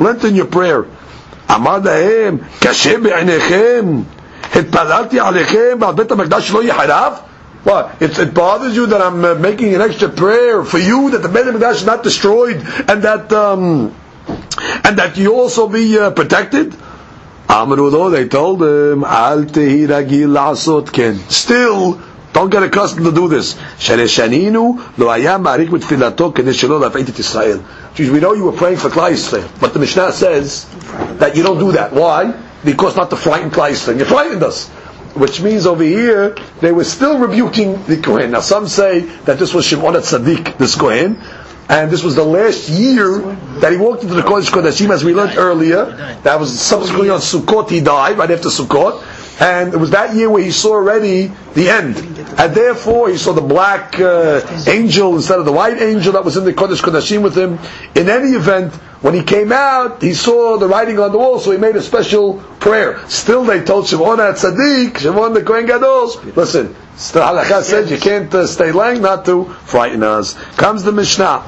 [0.00, 0.86] lengthen your prayer?
[1.50, 4.06] Amar lahem kashem be'anechem
[4.54, 7.12] התפללתי עליכם ועל בית המקדש שלא יחרב?
[7.64, 7.96] What?
[8.00, 11.30] It's, it bothers you that I'm uh, making an extra prayer for you that the
[11.30, 12.56] Bet HaMikdash is not destroyed
[12.88, 13.94] and that um,
[14.84, 16.76] and that you also be uh, protected?
[17.48, 21.16] Amru though, they told him, Al tehiragil la'asot ken.
[21.30, 22.00] Still,
[22.34, 23.54] don't get accustomed to do this.
[23.54, 27.64] Shaneshaniinu lo aya marik mitfilato kede shelo lafeit et Yisrael.
[27.94, 30.66] Jeez, we know you were praying for Klal Israel, but the Mishnah says
[31.18, 31.92] that you don't do that.
[31.92, 32.32] Why?
[32.64, 33.98] Because not to frighten Yisrael.
[33.98, 34.70] You frightened us
[35.14, 38.32] which means over here they were still rebuking the Kohen.
[38.32, 41.22] Now some say that this was Shimon Tzaddik, this Kohen,
[41.68, 43.18] and this was the last year
[43.60, 45.86] that he walked into the Kodesh Kodashim, as we learned earlier.
[46.22, 49.02] That was subsequently on Sukkot, he died, right after Sukkot.
[49.40, 51.96] And it was that year where he saw already the end.
[52.38, 56.36] And therefore, he saw the black uh, angel instead of the white angel that was
[56.36, 57.58] in the Kodesh Kodashim with him.
[57.96, 61.50] In any event, when he came out, he saw the writing on the wall, so
[61.50, 63.06] he made a special prayer.
[63.08, 66.06] Still, they told Shimon at Tzaddik, Shimon the Kohen Gadol,
[66.36, 70.34] listen, Halakha said you can't uh, stay lying not to frighten us.
[70.56, 71.44] Comes the Mishnah.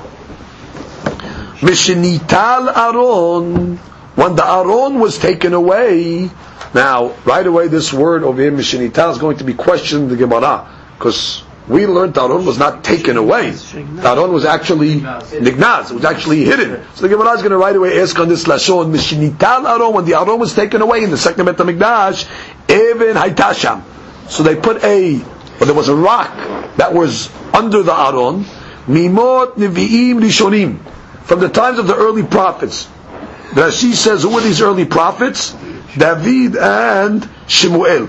[1.60, 3.78] Mishinital Aron,
[4.16, 6.30] when the Aron was taken away,
[6.74, 10.16] now, right away, this word over here, Mishinital, is going to be questioned in the
[10.16, 13.50] Gemara, because we learned the Aron was not taken away.
[13.50, 16.84] The Aron was actually nignaz, it was actually hidden.
[16.94, 20.04] So the Gemara is going to right away ask on this lashon, Mishinital Aron, when
[20.04, 22.28] the Aron was taken away in the second Bet HaMikdash,
[22.70, 23.82] Even Haitasham.
[24.30, 25.20] So they put a,
[25.60, 26.34] or there was a rock
[26.76, 28.44] that was under the Aron,
[28.86, 30.78] Mimot Nevi'im Rishonim,
[31.24, 32.88] from the times of the early prophets.
[33.56, 35.52] Rashi says, who were these early prophets?
[35.96, 38.06] David and Shemuel.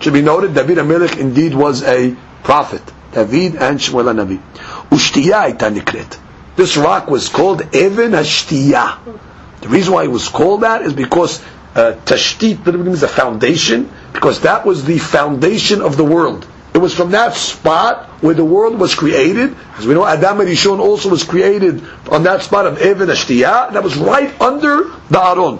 [0.00, 2.80] Should be noted, David Amelech indeed was a prophet.
[3.12, 4.40] David and Shemuel Navi.
[4.88, 6.18] Ushtiya ita
[6.56, 9.20] This rock was called Even Hashtiya.
[9.60, 11.42] The reason why it was called that is because
[11.74, 16.46] uh, tashtit means a foundation, because that was the foundation of the world.
[16.72, 19.56] It was from that spot where the world was created.
[19.76, 23.72] As we know, Adam and Rishon also was created on that spot of Even Hashtiya.
[23.72, 25.58] That was right under the Aron.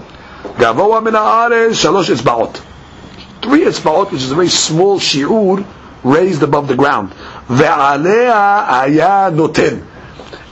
[0.56, 1.02] Gavoa
[1.72, 2.62] shalosh.
[3.42, 5.66] Three etzbaot, which is a very small shiur,
[6.04, 7.10] raised above the ground.
[7.48, 9.32] Ve'alea.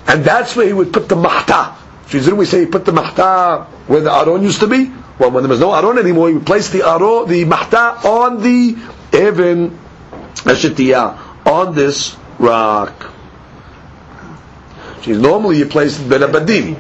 [0.09, 1.76] And that's where he would put the mahta.
[2.09, 4.90] So didn't we say he put the mahta where the aron used to be?
[5.18, 8.42] Well, when there was no aron anymore, he would place the aron, the mahta on
[8.42, 8.76] the
[9.12, 9.78] even
[10.45, 13.12] ashetiyah, on this rock.
[15.03, 16.76] See, normally you place it ben abadim.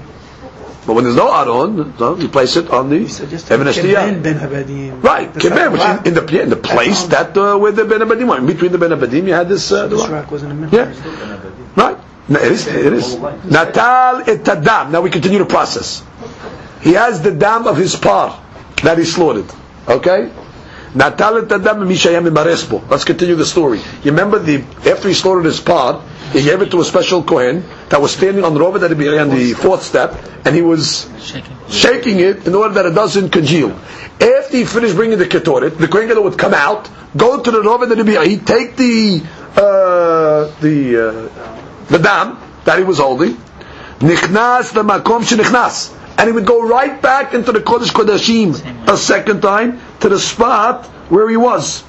[0.88, 5.02] But when there's no aron, so you place it on the Evan Ashtiyah.
[5.02, 8.38] Right, Keben, which is in the, in the place that uh, where the Ben Abadim.
[8.38, 9.70] In between the Ben Abadim, you had this.
[9.70, 10.72] Uh, This rock wasn't a minhag.
[10.72, 11.74] Yeah.
[11.76, 11.98] Right.
[12.30, 12.66] No, it is.
[12.66, 13.16] It is.
[13.16, 14.90] Natal et tadam.
[14.90, 16.02] Now we continue the process.
[16.80, 18.42] He has the dam of his par
[18.82, 19.52] that he slaughtered.
[19.86, 20.30] Okay.
[20.94, 22.88] Natal et tadam mishayam marespo.
[22.88, 23.78] Let's continue the story.
[24.02, 27.64] You remember the after he slaughtered his par, he gave it to a special kohen
[27.90, 31.56] that was standing on the rover that on the fourth step, and he was Shaking.
[31.68, 33.70] shaking it in order that it doesn't congeal.
[34.20, 37.86] After he finished bringing the ketoret, the kohen would come out, go to the rover
[37.86, 39.22] that he'd take the
[39.56, 43.34] uh, the uh, the dam that he was holding,
[44.00, 48.53] nichnas the makom shenichnas, and he would go right back into the kodesh kodashim
[48.87, 51.83] a second time to the spot where he was.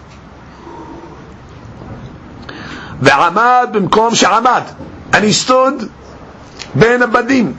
[3.01, 4.63] ועמד במקום שעמד,
[5.13, 5.89] and he stood
[6.75, 7.55] בין הבדים.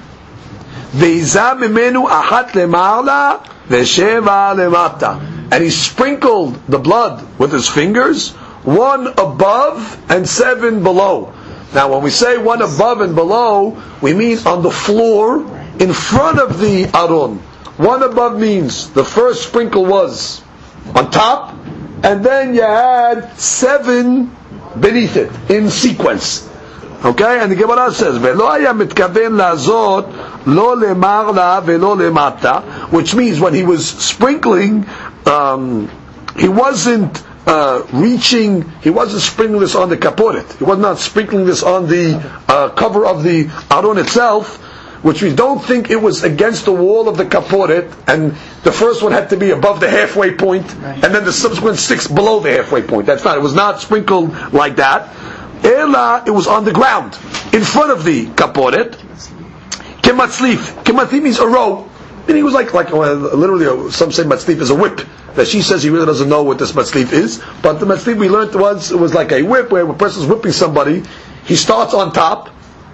[0.94, 3.32] והיזה ממנו אחת למעלה
[3.70, 5.16] ושבע למטה.
[5.52, 8.32] And he sprinkled the blood with his fingers,
[8.64, 11.32] one above and seven below.
[11.74, 15.46] Now when we say one above and below, we mean on the floor
[15.80, 17.40] in front of the aron.
[17.78, 20.42] One above means the first sprinkle was
[20.96, 21.54] on top,
[22.04, 24.36] and then you had seven
[24.80, 26.50] beneath it in sequence.
[27.04, 30.06] Okay, and the Gemara says, "ולא היה מתכוון לעשות
[30.48, 34.86] לא למעלה ולא למטה," which means when he was sprinkling,
[35.26, 35.90] um,
[36.38, 40.58] he wasn't uh, reaching, he wasn't sprinkling this on the kaporet.
[40.58, 44.60] He was not sprinkling this on the uh, cover of the aron itself,
[45.03, 48.33] which means don't think it was against the wall of the kaporet, and
[48.63, 52.07] the first one had to be above the halfway point, and then the subsequent six
[52.07, 53.07] below the halfway point.
[53.07, 53.37] That's not.
[53.37, 55.15] It was not sprinkled like that.
[55.65, 57.15] Ela, it was on the ground,
[57.53, 58.93] in front of the kaporet.
[60.03, 60.83] Kematzlif.
[60.85, 61.89] Kematzlif means a row.
[62.27, 65.01] And he was like, like well, literally, uh, some say matzlif is a whip.
[65.35, 67.43] That she says he really doesn't know what this matzlif is.
[67.63, 70.53] But the matzlif we learned was, it was like a whip where a person's whipping
[70.53, 71.03] somebody.
[71.45, 72.51] He starts on top,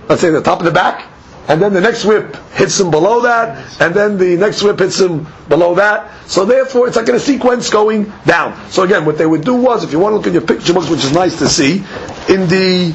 [0.08, 1.06] let's say the top of the back,
[1.48, 5.00] and then the next whip hits him below that, and then the next whip hits
[5.00, 6.28] him below that.
[6.28, 8.70] So therefore, it's like in a sequence going down.
[8.70, 10.72] So again, what they would do was, if you want to look at your picture
[10.72, 11.84] books, which is nice to see,
[12.28, 12.94] in the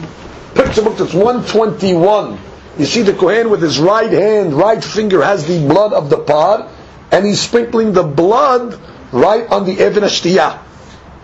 [0.55, 2.37] picture book that's 121,
[2.77, 6.17] you see the Kohen with his right hand, right finger has the blood of the
[6.17, 6.69] pod,
[7.11, 8.79] and he's sprinkling the blood
[9.13, 10.59] right on the Even Ashtiyah,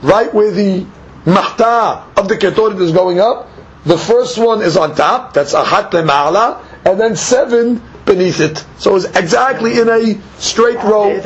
[0.01, 0.85] right where the
[1.25, 3.49] mahta of the Ketoret is going up.
[3.85, 8.65] The first one is on top, that's Ahat Lema'ala, and then seven beneath it.
[8.77, 11.09] So it's exactly in a straight row.
[11.11, 11.21] And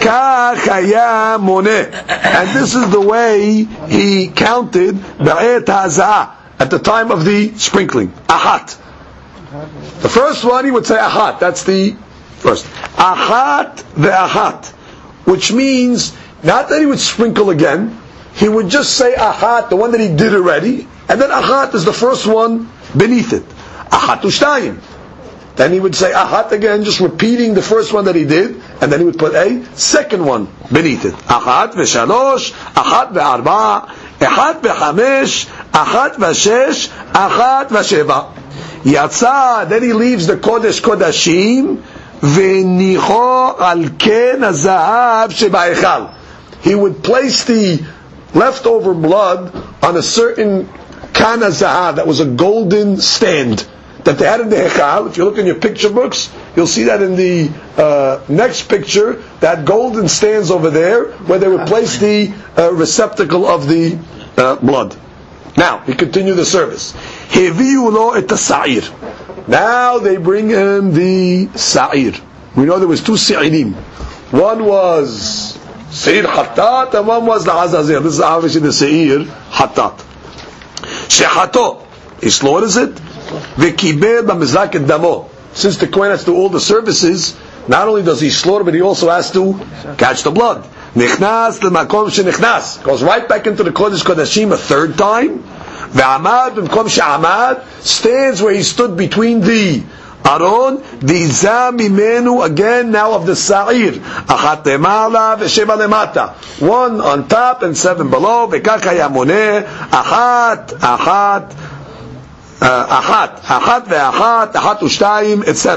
[2.50, 8.10] this is the way he counted at the time of the sprinkling.
[8.28, 8.76] Ahat.
[10.02, 11.40] The first one he would say ahat.
[11.40, 11.96] That's the
[12.38, 12.66] first.
[12.96, 14.66] Ahat ve'ahat.
[15.26, 17.96] Which means, not that he would sprinkle again,
[18.34, 21.86] he would just say ahat, the one that he did already, and then ahat is
[21.86, 23.44] the first one beneath it.
[23.92, 24.80] Ahat ushtayim.
[25.62, 28.92] Then he would say ahat again, just repeating the first one that he did, and
[28.92, 31.14] then he would put a second one beneath it.
[31.14, 33.88] Ahat ve'shalosh, ahat ve'arba,
[34.18, 38.34] ahat ve'chamesh, ahat ve'shesh, ahat ve'sheva.
[38.82, 41.84] Yatsa, then he leaves the Kodesh Kodashim,
[42.22, 46.12] v'nicho al ken hazahav sheba'echal.
[46.64, 47.86] He would place the
[48.34, 49.54] leftover blood
[49.84, 50.68] on a certain
[51.14, 53.68] kan hazahav that was a golden stand
[54.04, 55.10] that they had in the Hechal.
[55.10, 59.22] If you look in your picture books, you'll see that in the uh, next picture,
[59.40, 64.00] that golden stands over there, where they would place the uh, receptacle of the
[64.38, 64.96] uh, blood.
[65.58, 66.94] Now, we continue the service.
[68.38, 68.82] Sa'ir.
[69.48, 72.14] Now they bring him the sa'ir.
[72.56, 73.74] We know there was two sa'irim.
[74.32, 78.02] One was Seir Hatat, and one was the Azazel.
[78.02, 79.20] This is obviously the Seir
[79.52, 79.98] Hatat.
[81.10, 81.86] Shechato.
[82.22, 82.98] He slaughters it.
[85.54, 88.74] Since the Kohen has to do all the services, not only does he slaughter, but
[88.74, 89.60] he also has to
[89.98, 90.68] catch the blood.
[90.96, 92.84] Nichnas l'makom shenichnas.
[92.84, 95.40] Goes right back into the Kodesh Kodashim a third time.
[95.40, 97.64] Ve'amad b'mkom she'amad.
[97.82, 99.84] Stands where he stood between the
[100.24, 103.94] Aron, Diza mimenu, again now of the Sa'ir.
[103.94, 106.34] Achat lemala v'sheva lemata.
[106.62, 108.48] One on top and seven below.
[108.48, 109.64] V'kach hayamoneh.
[109.64, 111.71] Achat, achat,
[112.61, 115.69] אחת, אחת ואחת, אחת ושתיים, etc.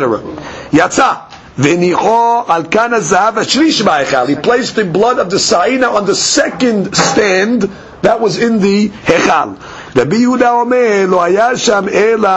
[0.74, 1.12] יצא,
[1.60, 4.26] וניחו על כאן הזהב השליש בהיכל.
[4.28, 7.70] He placed the blood of the Sa'ina on the second stand
[8.02, 9.50] that was in the היכל.
[9.96, 12.30] רבי יהודה אומר, לא היה שם אלא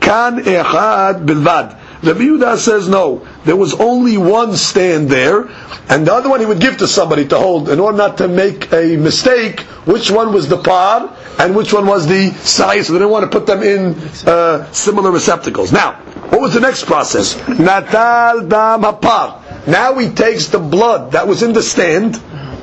[0.00, 1.64] כאן אחד בלבד.
[2.04, 3.20] Rabbi Yehuda says no.
[3.45, 5.47] there was only one stand there,
[5.89, 8.27] and the other one he would give to somebody to hold in order not to
[8.27, 12.83] make a mistake which one was the par and which one was the sa'ir.
[12.83, 13.95] So they didn't want to put them in
[14.27, 15.73] uh, similar receptacles.
[15.73, 15.95] Now,
[16.29, 17.35] what was the next process?
[17.47, 19.43] Natal dam par.
[19.67, 22.15] Now he takes the blood that was in the stand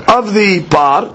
[0.09, 1.15] of the par,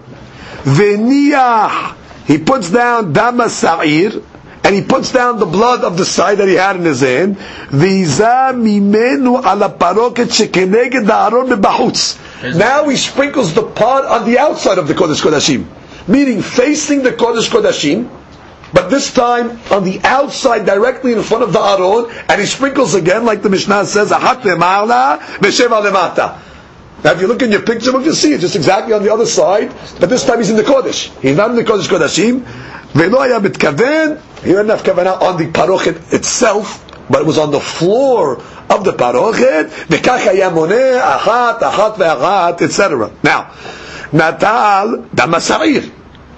[0.63, 1.95] veniyah.
[2.25, 4.21] He puts down dam sa'ir,
[4.65, 7.37] and he puts down the blood of the sa'ir that he had in his hand.
[12.41, 15.65] Now he sprinkles the pot on the outside of the Kodesh Kodashim,
[16.07, 18.09] meaning facing the Kodesh Kodashim,
[18.73, 22.95] but this time on the outside, directly in front of the Aron, and he sprinkles
[22.95, 24.39] again, like the Mishnah says, Now
[27.11, 29.27] if you look in your picture, you can see it just exactly on the other
[29.27, 31.11] side, but this time he's in the Kodesh.
[31.21, 32.43] He's not in the Kodesh Kodashim.
[34.45, 38.37] He didn't kavanah on the parochet itself, but it was on the floor
[38.69, 39.69] of the parochet.
[39.87, 43.11] V'kach yamoneh, achat, achat ve'achat, etc.
[43.23, 43.51] Now,
[44.11, 45.91] natal damasarir.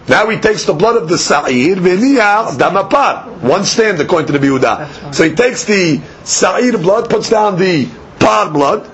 [0.07, 3.41] Now he takes the blood of the sa'ir, v'niyach damapar.
[3.41, 5.13] One stand according to the Biuda.
[5.13, 7.89] So he takes the sa'ir blood, puts down the
[8.19, 8.89] par blood,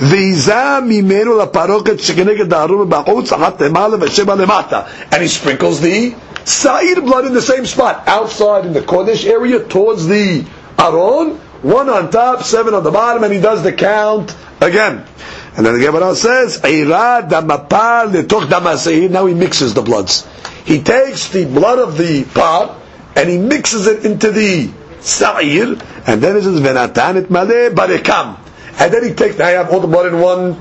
[0.00, 0.32] and he
[5.28, 6.14] sprinkles the
[6.48, 10.46] Sa'ir blood in the same spot, outside in the Kodesh area, towards the
[10.78, 15.04] Aron, one on top, seven on the bottom, and he does the count again.
[15.56, 16.62] And then the Gemara says,
[19.10, 20.26] Now he mixes the bloods.
[20.64, 22.80] He takes the blood of the pot
[23.14, 24.70] and he mixes it into the
[25.00, 25.76] sa'ir,
[26.06, 28.38] and then he says, Venatan it male.
[28.80, 30.54] And then he takes, now you have all the blood in one,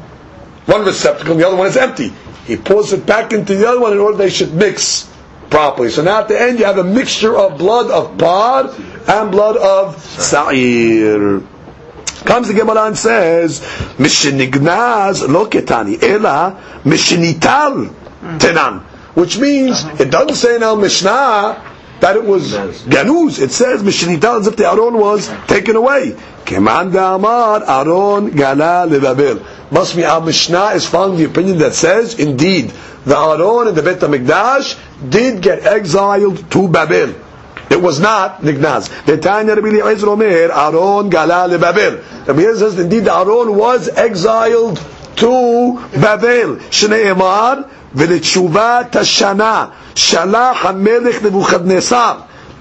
[0.65, 2.11] one receptacle, and the other one is empty.
[2.45, 5.06] He pours it back into the other one in order they should mix
[5.49, 5.89] properly.
[5.89, 8.73] So now at the end you have a mixture of blood of par
[9.07, 11.41] and blood of sa'ir.
[12.25, 13.61] Comes the Gemara and says,
[13.97, 17.93] Mishinignaz lo ketani, ela mishinital
[18.39, 18.81] tenan.
[19.15, 23.41] Which means, it doesn't say our Mishnah that it was ganuz.
[23.41, 26.15] It says mishinital as if the Aron was taken away.
[26.45, 29.71] Keman Amar Aron gala lebabel.
[29.71, 32.71] Must be our Mishnah is following the opinion that says, indeed,
[33.05, 37.15] the Aron and the Bet HaMikdash did get exiled to Babel.
[37.69, 39.05] It was not Nignaz.
[39.05, 41.97] The Tanya Rabbi Eliezer Omer, Aron Gala Babel.
[42.25, 44.79] Rabbi Eliezer says, indeed, Aron was exiled
[45.17, 47.53] to Babel, שנאמר,
[47.95, 49.65] ולתשובת השנה
[49.95, 52.13] שלח המלך נבוכדנצר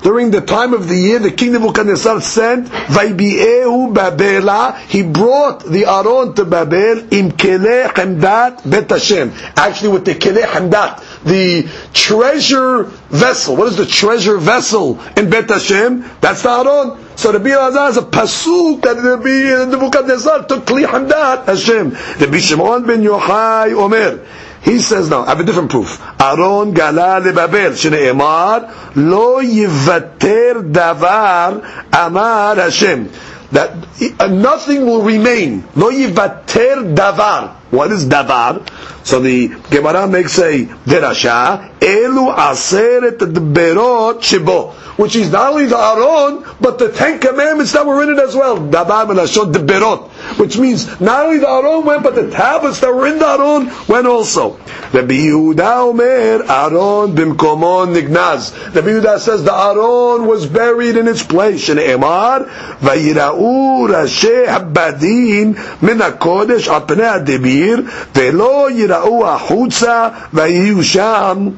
[0.03, 4.78] during the time of the year, the king Nebuchadnezzar sent Vaibiehu Babela.
[4.78, 9.32] He brought the Aron to Babel in Kele Hamdat Bet Hashem.
[9.57, 13.57] Actually, with the Kele Hamdat, the treasure vessel.
[13.57, 16.05] What is the treasure vessel in Bet Hashem?
[16.20, 17.05] That's the Aron.
[17.16, 21.90] So the Azar is a pasuk that the Nebuchadnezzar took Kli Hamdat Hashem.
[21.90, 24.24] The Bishimon ben Yochai Omer.
[24.67, 25.23] He says no.
[25.23, 26.03] I have a different proof.
[26.21, 31.62] Aron gala lebabel shneemar lo yivater davar
[31.93, 33.09] amar Hashem.
[33.53, 33.71] That
[34.19, 35.62] uh, nothing will remain.
[35.77, 37.55] Lo yivater davar.
[37.71, 38.67] What is davar?
[39.05, 41.79] So the Gemara makes a derasha.
[41.81, 47.87] Elu aseret berot shibo which is not only the Aron, but the Ten Commandments that
[47.87, 48.57] were in it as well.
[48.57, 50.09] Dabar Melashot the Berot,
[50.39, 53.71] which means not only the Aron went, but the tablets that were in the Aron
[53.89, 54.57] went also.
[54.93, 58.75] Rabbi Yehuda Omer, Aron bimkomon nignaz.
[58.75, 61.69] Rabbi Yehuda says the Aron was buried in its place.
[61.69, 62.47] In Emar,
[62.81, 67.25] vayirau rashi habadim min hakodesh al pnei
[67.57, 71.57] yirau achutza vayiyu sham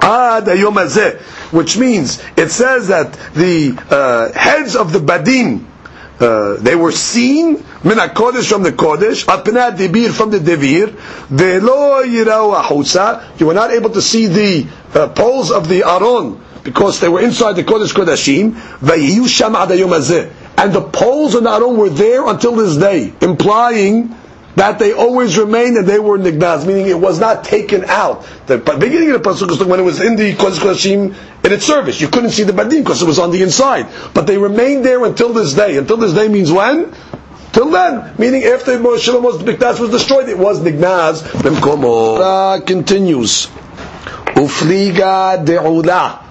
[0.00, 1.18] ad hayom hazeh
[1.50, 5.64] which means it says that the uh, heads of the Badim,
[6.18, 10.90] uh, they were seen min kodesh from the kodesh, apnat debir from the devir,
[11.28, 13.38] velo yirau ahusa.
[13.38, 17.20] You were not able to see the uh, poles of the aron because they were
[17.20, 18.52] inside the kodesh kodashim.
[18.80, 19.54] Vayiyu sham
[20.58, 24.14] And the poles of the aron were there until this day, implying
[24.56, 28.26] that they always remained and they were nignaz, meaning it was not taken out.
[28.46, 31.64] The beginning of the pasuk is when it was in the kodesh kodashim in its
[31.64, 32.00] service.
[32.00, 35.04] You couldn't see the badim because it was on the inside, but they remained there
[35.04, 35.76] until this day.
[35.76, 36.92] Until this day means when?
[37.52, 41.22] Till then, meaning after Moshe was Mikdash was destroyed, it was nignaz.
[42.20, 43.46] Uh, continues.
[44.36, 46.22] Ufliga de'ula.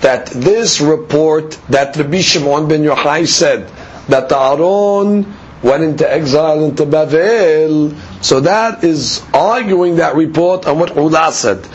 [0.00, 3.68] That this report that Rabbi Shimon ben Yochai said
[4.08, 5.24] that the Aron
[5.64, 7.92] went into exile into Babel.
[8.20, 11.66] So that is arguing that report on what Ula said.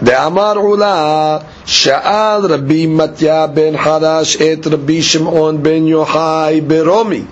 [0.00, 7.26] The Amar Ula Sha'al Rabbi Matya ben Charash et Rabbi Shimon ben Yochai beromi.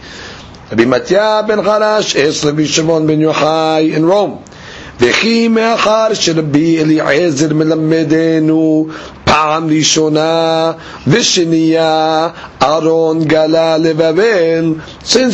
[0.70, 4.44] Rabbi Matya ben Charash asked Rabbi Shimon ben Yochai in Rome.
[4.98, 5.24] Since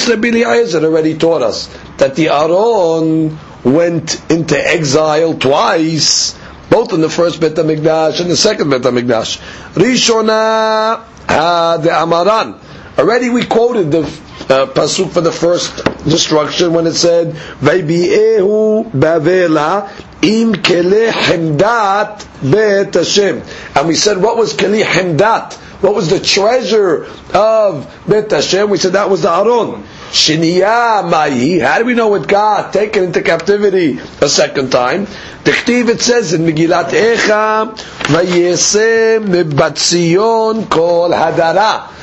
[0.09, 6.35] Rabbi Eliezer already taught us that the Aron went into exile twice,
[6.71, 9.39] both in the first Bet HaMikdash and the second Bet HaMikdash.
[9.75, 12.59] Rishona had the Amaran.
[12.99, 14.11] Already we quoted the
[14.51, 17.33] uh, pasuk for the first destruction when it said
[17.63, 19.89] "Vaybi'ehu bavela
[20.23, 23.43] im kele hemdat bet Hashem,"
[23.77, 25.55] and we said what was keli hemdat?
[25.81, 28.69] What was the treasure of bet Hashem?
[28.69, 29.83] We said that was the Aron.
[30.11, 31.63] Shiniya Mayi.
[31.63, 35.07] How do we know it got taken into captivity a second time?
[35.45, 37.75] The Ktiv it says in Megillat Echa,
[38.11, 42.00] Vayesem Mebatzion Kol Hadara.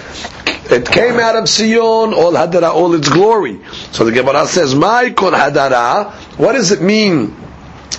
[0.69, 3.59] It came out of Sion, all Hadara, all its glory.
[3.91, 7.35] So the Gemara says, "My kol Hadara." What does it mean?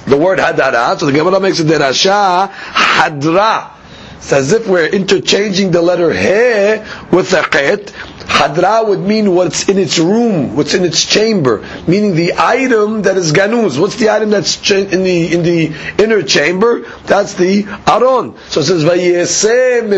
[0.07, 0.99] The word Hadara.
[0.99, 3.71] So the Gemara makes it derasha Hadra.
[4.16, 6.83] It's as if we're interchanging the letter He
[7.16, 7.93] with the Chet.
[8.29, 13.16] Hadra would mean what's in its room, what's in its chamber, meaning the item that
[13.16, 13.81] is ganuz.
[13.81, 16.83] What's the item that's in the in the inner chamber?
[17.07, 18.37] That's the aron.
[18.51, 19.89] So it says vayesem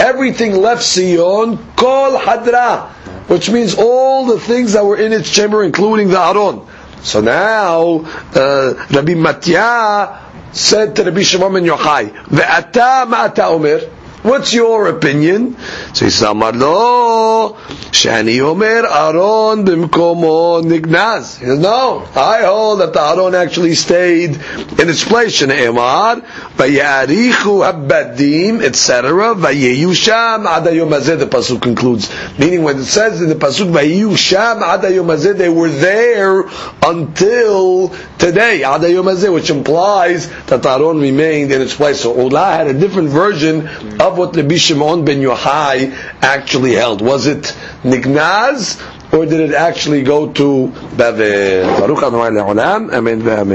[0.00, 2.88] Everything left Sion, kol hadra,
[3.28, 6.66] which means all the things that were in its chamber, including the aron.
[7.02, 10.22] So now uh, Rabbi Matya
[10.52, 13.80] said to Rabbi Shimon ben Yochai, "Ve'ata ma'ata omer."
[14.26, 15.56] What's your opinion?
[15.94, 17.52] So he said, Lo,
[17.92, 21.38] Shani Omer Aron bimkomo nignaz.
[21.38, 25.40] He says, no, I hold that the Aron actually stayed in its place.
[25.40, 26.22] Shne'emar,
[26.56, 29.36] vayarichu habadim, etc.
[29.36, 32.12] Vayeyusham adayom hazeh, the Pasuk concludes.
[32.36, 36.42] Meaning when it says in the Pasuk, Vayeyusham adayom hazeh, they were there
[36.82, 42.00] until today, adayom hazeh, which implies that the Aron remained in its place.
[42.00, 43.68] So Ula had a different version
[44.16, 45.92] of what Rabbi Shimon ben Yochai
[46.22, 47.00] actually held.
[47.02, 47.54] Was it
[47.84, 48.80] Nignaz
[49.12, 51.78] or did it actually go to Bavel?
[51.78, 52.92] Baruch Adonai Le'olam.
[52.92, 53.54] Amen ve'amen.